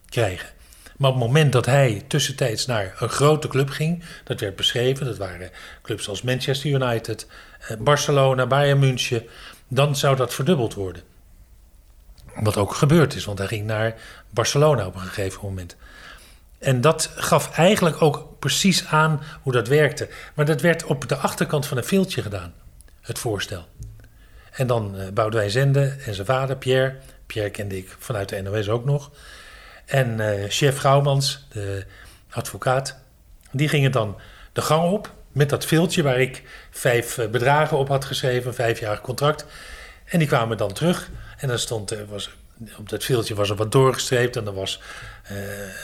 [0.10, 0.55] krijgen.
[0.98, 5.06] Maar op het moment dat hij tussentijds naar een grote club ging, dat werd beschreven,
[5.06, 5.50] dat waren
[5.82, 7.28] clubs als Manchester United,
[7.60, 9.26] eh, Barcelona, Bayern München,
[9.68, 11.04] dan zou dat verdubbeld worden.
[12.36, 13.96] Wat ook gebeurd is, want hij ging naar
[14.30, 15.76] Barcelona op een gegeven moment.
[16.60, 20.10] En dat gaf eigenlijk ook precies aan hoe dat werkte.
[20.34, 22.54] Maar dat werd op de achterkant van een filtje gedaan,
[23.02, 23.68] het voorstel.
[24.52, 26.96] En dan eh, Boudewijn Zende en zijn vader Pierre.
[27.26, 29.12] Pierre kende ik vanuit de NOS ook nog.
[29.86, 31.86] En eh, chef Gouwmans, de
[32.30, 32.98] advocaat,
[33.52, 34.18] die gingen dan
[34.54, 38.54] de gang op met dat filtje waar ik vijf eh, bedragen op had geschreven, een
[38.54, 39.46] vijfjarig contract.
[40.06, 42.30] En die kwamen dan terug en dan stond er, was,
[42.78, 44.82] op dat filtje was er wat doorgestreept en dan was
[45.24, 45.38] eh,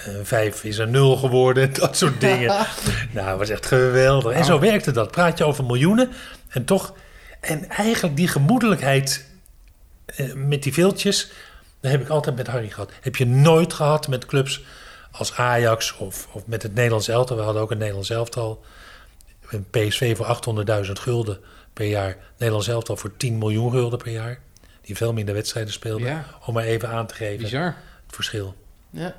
[0.06, 2.66] een vijf is een nul geworden, dat soort dingen.
[3.12, 4.34] nou, was echt geweldig.
[4.34, 5.12] En zo werkte dat.
[5.12, 6.12] Praat je over miljoenen
[6.50, 6.94] en toch...
[7.40, 9.26] En eigenlijk die gemoedelijkheid
[10.06, 11.32] eh, met die viltjes,
[11.82, 12.92] dat heb ik altijd met Harry gehad.
[13.02, 14.64] Heb je nooit gehad met clubs
[15.12, 17.38] als Ajax of, of met het Nederlands elftal.
[17.38, 18.64] We hadden ook een Nederlands elftal.
[19.50, 21.40] Een PSV voor 800.000 gulden
[21.74, 22.18] per jaar.
[22.38, 24.40] Nederlands elftal voor 10 miljoen gulden per jaar.
[24.82, 26.08] Die veel minder wedstrijden speelden.
[26.08, 26.26] Ja.
[26.46, 27.66] Om maar even aan te geven Bizar.
[28.06, 28.56] het verschil.
[28.90, 29.16] Ja.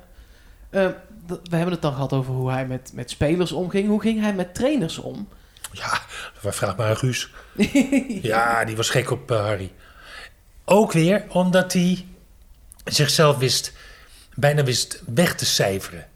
[0.69, 0.87] Eh,
[1.27, 3.87] we hebben het dan gehad over hoe hij met, met spelers omging.
[3.87, 5.27] Hoe ging hij met trainers om?
[5.71, 6.01] Ja,
[6.33, 7.29] vraag maar aan Guus.
[8.21, 9.71] ja, die was gek op eh, Harry.
[10.65, 12.05] Ook weer omdat hij
[12.83, 13.73] zichzelf wist,
[14.35, 16.07] bijna wist weg te cijferen.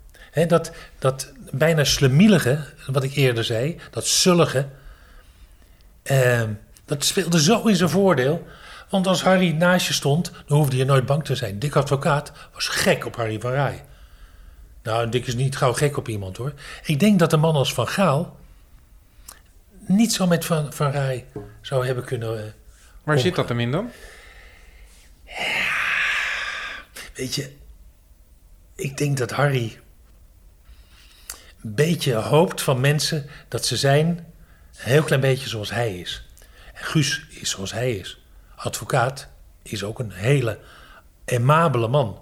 [0.47, 4.67] Dat, dat bijna slemielige, wat ik eerder zei, dat zullige,
[6.03, 6.49] ehm,
[6.85, 8.47] dat speelde zo in zijn voordeel.
[8.89, 11.59] Want als Harry naast je stond, dan hoefde je nooit bang te zijn.
[11.59, 13.83] Dick Advocaat was gek op Harry van Rij.
[14.83, 16.53] Nou, Dick is niet gauw gek op iemand hoor.
[16.85, 18.37] Ik denk dat een man als Van Gaal
[19.87, 21.25] niet zo met Van, van Rij
[21.61, 22.37] zou hebben kunnen.
[22.37, 22.51] eh,
[23.03, 23.89] Waar zit dat hem in dan?
[27.17, 27.51] Weet je,
[28.75, 29.79] ik denk dat Harry
[31.63, 34.25] een beetje hoopt van mensen dat ze zijn een
[34.73, 36.25] heel klein beetje zoals hij is.
[36.73, 38.21] En Guus is zoals hij is.
[38.55, 39.27] Advocaat
[39.61, 40.59] is ook een hele
[41.25, 42.19] aimabele man.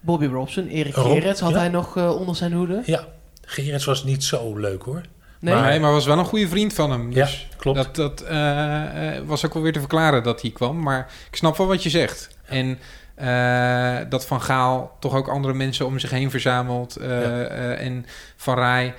[0.00, 1.58] Bobby Robson, Erik Rob, Gerrits had ja.
[1.58, 2.82] hij nog eh, onder zijn hoede.
[2.84, 3.06] Ja,
[3.44, 5.02] Gerrits was niet zo leuk hoor.
[5.40, 7.12] Nee, Maar, nee, maar was wel een goede vriend van hem.
[7.12, 7.76] Ja, Dus klopt.
[7.78, 10.82] Dat, dat eh, eh, was ook wel weer te verklaren dat hij kwam.
[10.82, 12.28] Maar ik snap wel wat je zegt.
[12.44, 12.78] En
[13.20, 16.96] eh, dat Van Gaal toch ook andere mensen om zich heen verzamelt.
[16.96, 17.42] eh, Ja.
[17.44, 18.06] eh, en
[18.36, 18.94] Van Rij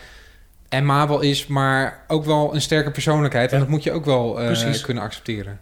[0.70, 3.50] en Mabel is, maar ook wel een sterke persoonlijkheid.
[3.52, 3.64] En Ja.
[3.64, 4.82] dat moet je ook wel Precies.
[4.82, 5.60] kunnen accepteren.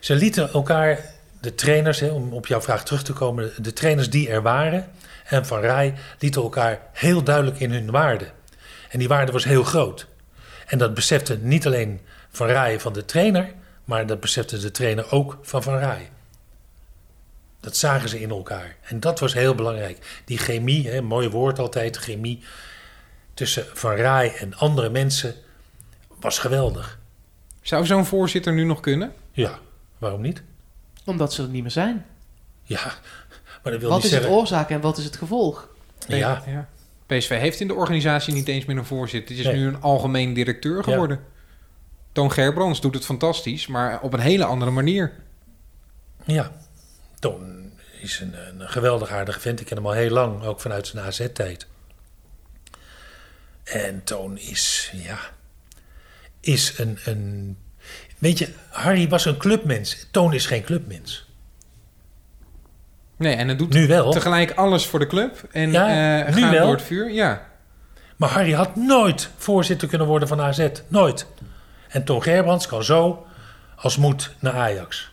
[0.00, 0.98] Ze lieten elkaar,
[1.40, 4.88] de trainers, hè, om op jouw vraag terug te komen, de trainers die er waren
[5.26, 8.26] en Van Rij lieten elkaar heel duidelijk in hun waarde.
[8.90, 10.06] En die waarde was heel groot.
[10.66, 12.00] En dat besefte niet alleen
[12.30, 13.52] Van Rij van de trainer,
[13.84, 16.10] maar dat besefte de trainer ook van Van Rij.
[17.60, 18.76] Dat zagen ze in elkaar.
[18.82, 20.22] En dat was heel belangrijk.
[20.24, 22.42] Die chemie, hè, mooi woord altijd, chemie
[23.34, 25.34] tussen Van Rij en andere mensen
[26.20, 26.98] was geweldig.
[27.62, 29.12] Zou zo'n voorzitter nu nog kunnen?
[29.32, 29.58] Ja,
[29.98, 30.42] waarom niet?
[31.04, 32.06] Omdat ze er niet meer zijn.
[32.62, 32.82] Ja,
[33.62, 34.38] maar dat wil Wat niet is het zeggen...
[34.38, 35.68] oorzaak en wat is het gevolg?
[36.06, 36.68] Ja, ja.
[37.06, 39.36] PSV heeft in de organisatie niet eens meer een voorzitter.
[39.36, 39.60] Het is Nee.
[39.60, 41.20] nu een algemeen directeur geworden.
[42.12, 45.12] Toon Gerbrands doet het fantastisch, maar op een hele andere manier.
[46.24, 46.50] ja.
[47.20, 49.60] Toon is een, een geweldig aardige vent.
[49.60, 51.66] Ik ken hem al heel lang, ook vanuit zijn AZ-tijd.
[53.64, 55.18] En Toon is, ja,
[56.40, 57.56] is een, een...
[58.18, 60.06] Weet je, Harry was een clubmens.
[60.10, 61.28] Toon is geen clubmens.
[63.16, 64.10] Nee, en het doet Nu wel.
[64.12, 65.48] tegelijk alles voor de club.
[65.52, 66.64] En Ja, nu gaat wel.
[66.64, 67.10] door het vuur.
[67.10, 67.48] Ja.
[68.16, 70.68] Maar Harry had nooit voorzitter kunnen worden van AZ.
[70.88, 71.26] Nooit.
[71.88, 73.26] En Ton Gerbrands kan zo
[73.76, 75.12] als moet naar Ajax.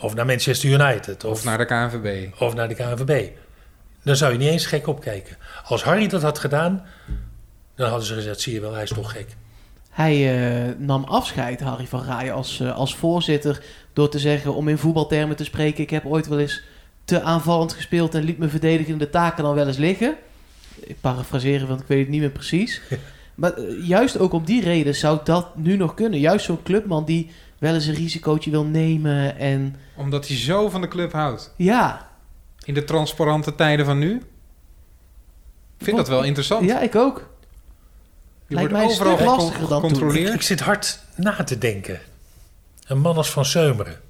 [0.00, 1.24] Of naar Manchester United.
[1.24, 2.40] Of, Of naar de KNVB.
[2.40, 3.28] of naar de KNVB.
[4.02, 5.36] Dan zou je niet eens gek opkijken.
[5.64, 6.84] Als Harry dat had gedaan,
[7.74, 9.36] dan hadden ze gezegd, zie je wel, hij is toch gek.
[9.90, 13.62] Hij eh, nam afscheid, Harry van Rij, als, eh, als voorzitter.
[13.92, 15.82] Door te zeggen, om in voetbaltermen te spreken...
[15.82, 16.62] ik heb ooit wel eens
[17.04, 18.14] te aanvallend gespeeld...
[18.14, 20.14] en liet mijn verdedigende taken dan wel eens liggen.
[20.80, 22.80] Ik parafraseer, want ik weet het niet meer precies.
[23.34, 26.20] maar eh, juist ook om die reden zou dat nu nog kunnen.
[26.20, 27.30] Juist zo'n clubman die
[27.60, 29.36] wel eens een risicootje wil nemen.
[29.38, 31.54] En Omdat hij zo van de club houdt.
[31.56, 32.08] ja,
[32.64, 34.14] In de transparante tijden van nu.
[35.78, 36.66] Ik vind dat wel interessant.
[36.68, 37.28] ja ik ook.
[38.46, 39.90] Je lijkt wordt mij overal lastiger dan toen.
[39.90, 40.34] gecontroleerd.
[40.34, 42.00] Ik zit hard na te denken.
[42.86, 44.00] Een man als Van Seumeren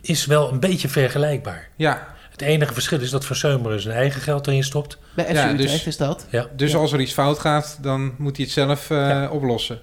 [0.00, 1.68] is wel een beetje vergelijkbaar.
[1.76, 4.98] Ja, Het enige verschil is dat Van Seumeren zijn eigen geld erin stopt.
[5.14, 6.26] Bij FC Ja, dus- is dat.
[6.30, 6.46] Ja.
[6.56, 6.78] dus Ja.
[6.78, 9.28] als er iets fout gaat, dan moet hij het zelf eh, Ja.
[9.30, 9.80] oplossen.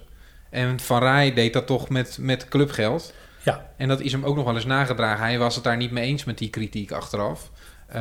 [0.56, 3.12] En Van Rij deed dat toch met, met clubgeld.
[3.42, 3.66] Ja.
[3.76, 5.24] En dat is hem ook nog wel eens nagedragen.
[5.24, 7.50] Hij was het daar niet mee eens met die kritiek achteraf.
[7.86, 8.00] Eh,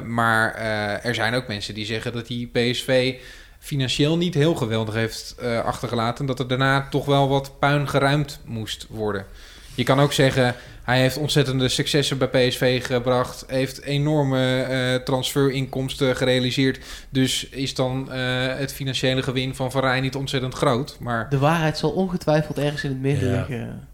[0.00, 3.14] maar eh, er zijn ook mensen die zeggen dat hij PSV
[3.58, 6.26] financieel niet heel geweldig heeft eh, achtergelaten.
[6.26, 9.26] Dat er daarna toch wel wat puin geruimd moest worden.
[9.74, 10.54] Je kan ook zeggen,
[10.88, 13.44] hij heeft ontzettende successen bij PSV gebracht.
[13.46, 16.78] Heeft enorme eh, transferinkomsten gerealiseerd.
[17.10, 20.96] Dus is dan eh, het financiële gewin van Van Rij niet ontzettend groot.
[21.00, 23.36] Maar De waarheid zal ongetwijfeld ergens in het midden Ja.
[23.36, 23.88] liggen.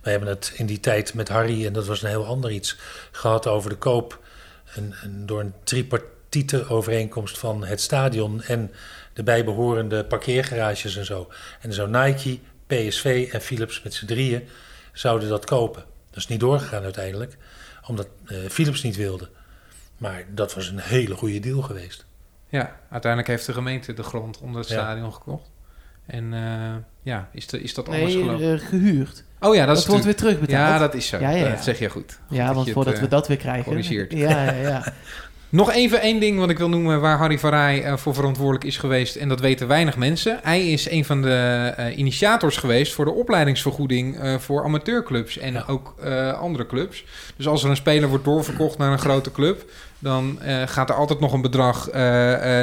[0.00, 2.76] We hebben het in die tijd met Harry, en dat was een heel ander iets,
[3.10, 4.20] gehad over de koop.
[4.76, 8.70] Een, een, door een tripartiete overeenkomst van het stadion en
[9.12, 11.28] de bijbehorende parkeergarages en zo.
[11.60, 14.48] En zo Nike, PSV en Philips met z'n drieën
[14.92, 15.84] zouden dat kopen.
[16.18, 17.36] Dat is niet doorgegaan uiteindelijk,
[17.86, 19.28] omdat eh, Philips niet wilde.
[19.98, 22.04] Maar dat was een hele goede deal geweest.
[22.48, 24.74] ja, uiteindelijk heeft de gemeente de grond onder het Ja.
[24.74, 25.50] stadion gekocht.
[26.06, 28.52] En eh, ja, is, de, is dat anders Nee, gelopen?
[28.60, 29.24] eh, gehuurd.
[29.40, 30.68] Oh ja, dat, Dat, is wordt weer terugbetaald.
[30.68, 31.18] Ja, dat is zo.
[31.18, 31.48] Ja, ja, ja.
[31.54, 32.18] Dat zeg je goed.
[32.28, 33.64] Goed Ja, want voordat het, we dat weer krijgen.
[33.64, 34.12] corrigeert.
[34.26, 34.92] Ja, ja, ja.
[35.50, 38.64] Nog even één ding wat ik wil noemen waar Harry van Rij eh, voor verantwoordelijk
[38.64, 39.16] is geweest.
[39.16, 40.38] En dat weten weinig mensen.
[40.42, 45.52] Hij is een van de eh, initiators geweest voor de opleidingsvergoeding eh, voor amateurclubs en
[45.52, 45.64] Ja.
[45.66, 45.94] ook
[46.40, 47.04] andere clubs.
[47.36, 51.20] Dus als er een speler wordt doorverkocht naar een grote club, dan gaat er altijd
[51.20, 51.92] nog een bedrag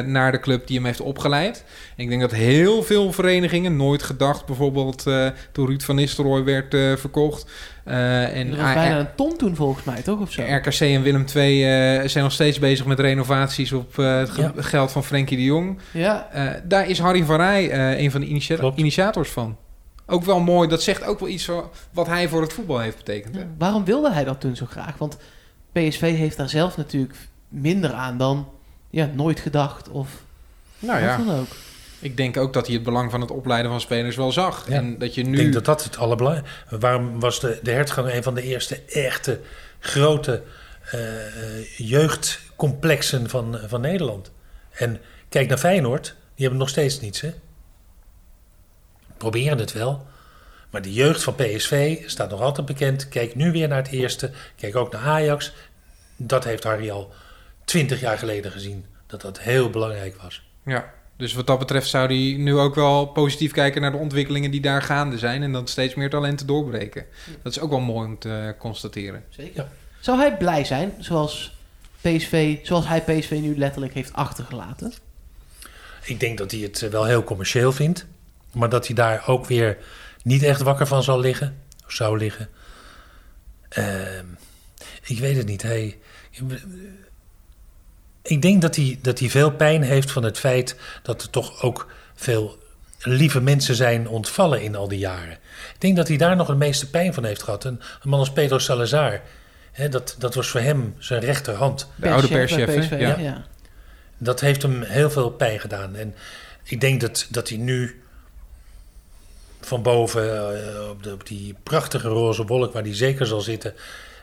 [0.05, 1.63] naar de club die hem heeft opgeleid.
[1.97, 5.03] En ik denk dat heel veel verenigingen, nooit gedacht bijvoorbeeld
[5.51, 7.45] toen Ruud van Nistelrooy werd verkocht.
[7.85, 10.19] Eh, en Dat was A- bijna een ton toen volgens mij, toch?
[10.19, 10.41] Of zo?
[10.41, 14.41] RKC en Willem II eh, zijn nog steeds bezig met renovaties op eh, het ge-
[14.41, 14.51] Ja.
[14.55, 15.79] geld van Frenkie de Jong.
[15.91, 18.27] Ja, Eh, daar is Harry van Rij eh, een van de
[18.75, 19.57] initiators van.
[20.05, 22.97] Ook wel mooi, dat zegt ook wel iets van wat hij voor het voetbal heeft
[22.97, 23.35] betekend.
[23.35, 23.41] Hè?
[23.41, 24.97] Ja, Waarom wilde hij dat toen zo graag?
[24.97, 25.17] Want
[25.71, 27.15] PSV heeft daar zelf natuurlijk
[27.47, 28.47] minder aan dan
[28.89, 30.09] ja, nooit gedacht of
[30.79, 31.47] Nou wat ja, dan ook.
[32.05, 34.67] Ik denk ook dat hij het belang van het opleiden van spelers wel zag.
[34.67, 34.75] Ja.
[34.75, 35.37] En dat je Ik nu...
[35.37, 36.77] denk dat dat het allerbelangrijkste...
[36.79, 39.39] Waarom was de, de hertgang een van de eerste echte
[39.79, 40.43] grote
[40.91, 44.31] eh, eh, jeugdcomplexen van, van Nederland?
[44.71, 44.99] En
[45.29, 47.33] kijk naar Feyenoord, die hebben nog steeds niets, hè?
[49.17, 50.05] Proberen het wel.
[50.69, 53.09] Maar de jeugd van PSV staat nog altijd bekend.
[53.09, 54.31] Kijk nu weer naar het eerste.
[54.55, 55.53] Kijk ook naar Ajax.
[56.15, 57.13] Dat heeft Harry al
[57.65, 58.85] twintig jaar geleden gezien.
[59.07, 60.43] Dat dat heel belangrijk was.
[60.65, 64.51] Ja, dus wat dat betreft zou hij nu ook wel positief kijken naar de ontwikkelingen
[64.51, 65.43] die daar gaande zijn.
[65.43, 67.05] En dan steeds meer talenten doorbreken.
[67.41, 69.23] Dat is ook wel mooi om te constateren.
[69.29, 69.55] Zeker.
[69.55, 69.69] Ja.
[69.99, 71.57] Zou hij blij zijn zoals,
[72.01, 74.93] PSV, zoals hij PSV nu letterlijk heeft achtergelaten?
[76.03, 78.05] Ik denk dat hij het eh, wel heel commercieel vindt.
[78.51, 79.77] Maar dat hij daar ook weer
[80.23, 81.61] niet echt wakker van zal liggen.
[81.85, 82.49] Of zou liggen.
[83.69, 84.25] Ehm,
[85.05, 85.61] ik weet het niet.
[85.61, 85.97] Hij,
[88.27, 91.61] ik denk dat hij, dat hij veel pijn heeft van het feit dat er toch
[91.61, 92.57] ook veel
[92.99, 95.33] lieve mensen zijn ontvallen in al die jaren.
[95.73, 97.63] Ik denk dat hij daar nog het meeste pijn van heeft gehad.
[97.63, 99.21] Een, een man als Pedro Salazar.
[99.71, 101.89] Hè, dat, dat was voor hem zijn rechterhand.
[101.95, 103.17] De oude Perschef Ja.
[103.17, 103.45] ja.
[104.17, 105.95] Dat heeft hem heel veel pijn gedaan.
[105.95, 106.15] En
[106.63, 108.01] ik denk dat, dat hij nu
[109.61, 113.73] van boven eh, op, de, op die prachtige roze wolk waar hij zeker zal zitten,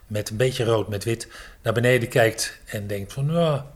[0.06, 1.28] met een beetje rood met wit,
[1.62, 3.66] naar beneden kijkt en denkt van, ja,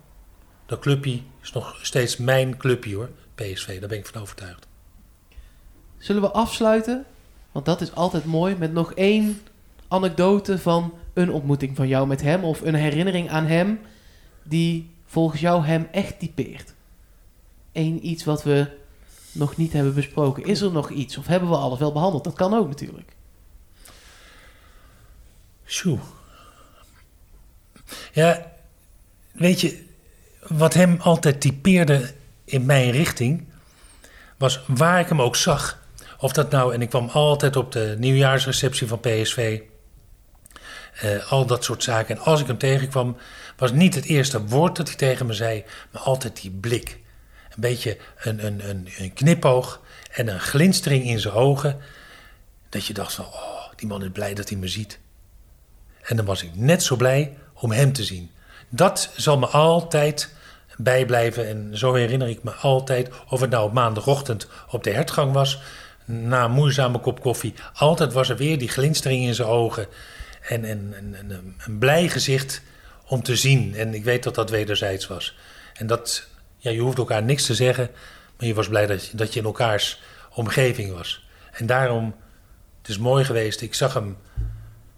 [0.67, 4.67] dat clubje is nog steeds mijn clubje hoor, PSV, daar ben ik van overtuigd.
[5.99, 7.05] Zullen we afsluiten?
[7.53, 9.41] Want dat is altijd mooi met nog één
[9.89, 13.81] anekdote van een ontmoeting van jou met hem of een herinnering aan hem
[14.43, 16.75] die volgens jou hem echt typeert.
[17.73, 18.71] Eén iets wat we
[19.33, 20.45] nog niet hebben besproken.
[20.45, 22.25] Is er nog iets of hebben we alles wel behandeld?
[22.25, 23.13] Dat kan ook natuurlijk.
[25.65, 25.99] Sjoe.
[28.13, 28.53] Ja,
[29.33, 29.86] weet je,
[30.49, 32.13] wat hem altijd typeerde
[32.45, 33.45] in mijn richting
[34.37, 35.85] was waar ik hem ook zag.
[36.19, 39.61] Of dat nou, en ik kwam altijd op de nieuwjaarsreceptie van PSV.
[41.01, 42.17] eh, al dat soort zaken.
[42.17, 43.17] En als ik hem tegenkwam,
[43.57, 46.99] was niet het eerste woord dat hij tegen me zei, maar altijd die blik.
[47.49, 49.81] Een beetje een, een, een, een knipoog
[50.13, 51.79] en een glinstering in zijn ogen.
[52.69, 54.99] Dat je dacht van, oh, die man is blij dat hij me ziet.
[56.03, 58.31] En dan was ik net zo blij om hem te zien.
[58.69, 60.31] Dat zal me altijd
[60.77, 61.49] bijblijven.
[61.49, 65.61] En zo herinner ik me altijd, of het nou op maandagochtend op de hertgang was,
[66.05, 67.55] na een moeizame kop koffie.
[67.75, 69.87] Altijd was er weer die glinstering in zijn ogen.
[70.41, 72.63] En, en, en, en een, blij gezicht
[73.07, 73.75] om te zien.
[73.75, 75.37] En ik weet dat dat wederzijds was.
[75.75, 77.91] En dat, ja, je hoeft elkaar niks te zeggen,
[78.37, 80.03] maar je was blij dat je, dat je in elkaars
[80.35, 81.29] omgeving was.
[81.53, 82.15] En daarom,
[82.79, 83.61] het is mooi geweest.
[83.61, 84.17] Ik zag hem,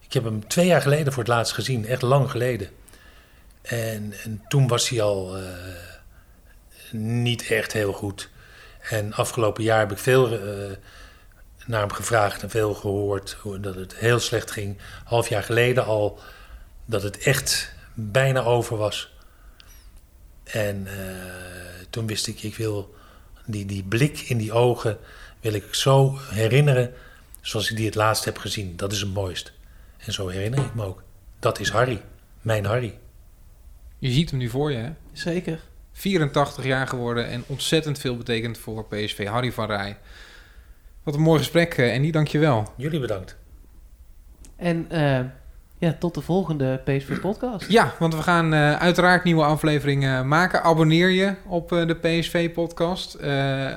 [0.00, 2.68] ik heb hem twee jaar geleden voor het laatst gezien, echt lang geleden.
[3.68, 5.42] En, en toen was hij al eh,
[6.92, 8.28] niet echt heel goed.
[8.90, 10.76] En afgelopen jaar heb ik veel eh,
[11.66, 14.78] naar hem gevraagd en veel gehoord dat het heel slecht ging.
[15.04, 16.18] Half jaar geleden al
[16.84, 19.12] dat het echt bijna over was.
[20.44, 20.94] En eh,
[21.90, 22.94] toen wist ik, ik wil
[23.46, 24.98] die, die blik in die ogen
[25.40, 26.94] wil ik zo herinneren
[27.40, 28.76] zoals ik die het laatst heb gezien.
[28.76, 29.52] Dat is het mooist.
[29.96, 31.02] En zo herinner ik me ook.
[31.38, 32.02] Dat is Harry,
[32.40, 32.98] mijn Harry.
[33.99, 34.90] Je ziet hem nu voor je, hè?
[35.12, 35.61] Zeker.
[35.92, 39.26] 84 jaar geworden en ontzettend veel betekend voor PSV.
[39.26, 39.99] Harry van Rij.
[41.03, 42.11] Wat een mooi gesprek, eh, Andy.
[42.11, 42.72] Dank je wel.
[42.76, 43.36] Jullie bedankt.
[44.57, 45.24] En eh,
[45.78, 47.70] ja, tot de volgende PSV-podcast.
[47.70, 50.62] Ja, want we gaan eh, uiteraard nieuwe afleveringen maken.
[50.62, 53.16] Abonneer je op eh, de PSV-podcast.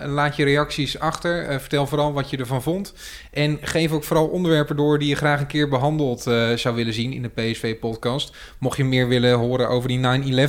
[0.05, 1.43] laat je reacties achter.
[1.45, 2.93] Eh, vertel vooral wat je ervan vond.
[3.31, 6.93] En geef ook vooral onderwerpen door die je graag een keer behandeld eh, zou willen
[6.93, 8.35] zien in de PSV-podcast.
[8.59, 9.99] Mocht je meer willen horen over die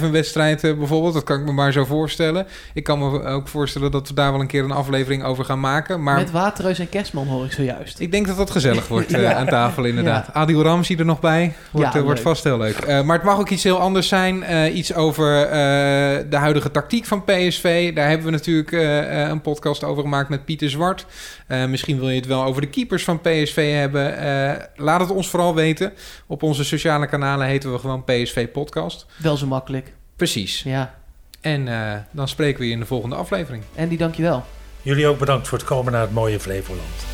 [0.01, 2.47] 9-11-wedstrijd eh, bijvoorbeeld, dat kan ik me maar zo voorstellen.
[2.75, 5.61] Ik kan me ook voorstellen dat we daar wel een keer een aflevering over gaan
[5.61, 6.03] maken.
[6.03, 8.01] Maar Met Waterreus en Kerstman hoor ik zojuist.
[8.01, 9.35] ik denk dat dat gezellig wordt eh, Ja.
[9.35, 10.33] aan tafel inderdaad.
[10.33, 11.42] Adil Ramzi er nog bij.
[11.71, 12.77] Wordt, Ja, eh, wordt vast heel leuk.
[12.79, 14.43] Eh, maar het mag ook iets heel anders zijn.
[14.43, 15.51] Eh, iets over eh,
[16.31, 17.95] de huidige tactiek van PSV.
[17.95, 18.73] Daar hebben we natuurlijk
[19.31, 21.07] een podcast over gemaakt met Pieter Zwart.
[21.47, 24.19] Eh, misschien wil je het wel over de keepers van PSV hebben.
[24.19, 25.93] Eh, laat het ons vooral weten.
[26.27, 29.07] Op onze sociale kanalen heten we gewoon PSV Podcast.
[29.17, 29.93] Wel zo makkelijk.
[30.17, 30.63] Precies.
[30.63, 30.95] Ja.
[31.41, 33.63] En eh, dan spreken we je in de volgende aflevering.
[33.79, 34.45] Andy, dankjewel.
[34.83, 37.12] Jullie ook bedankt voor het komen naar het mooie Flevoland.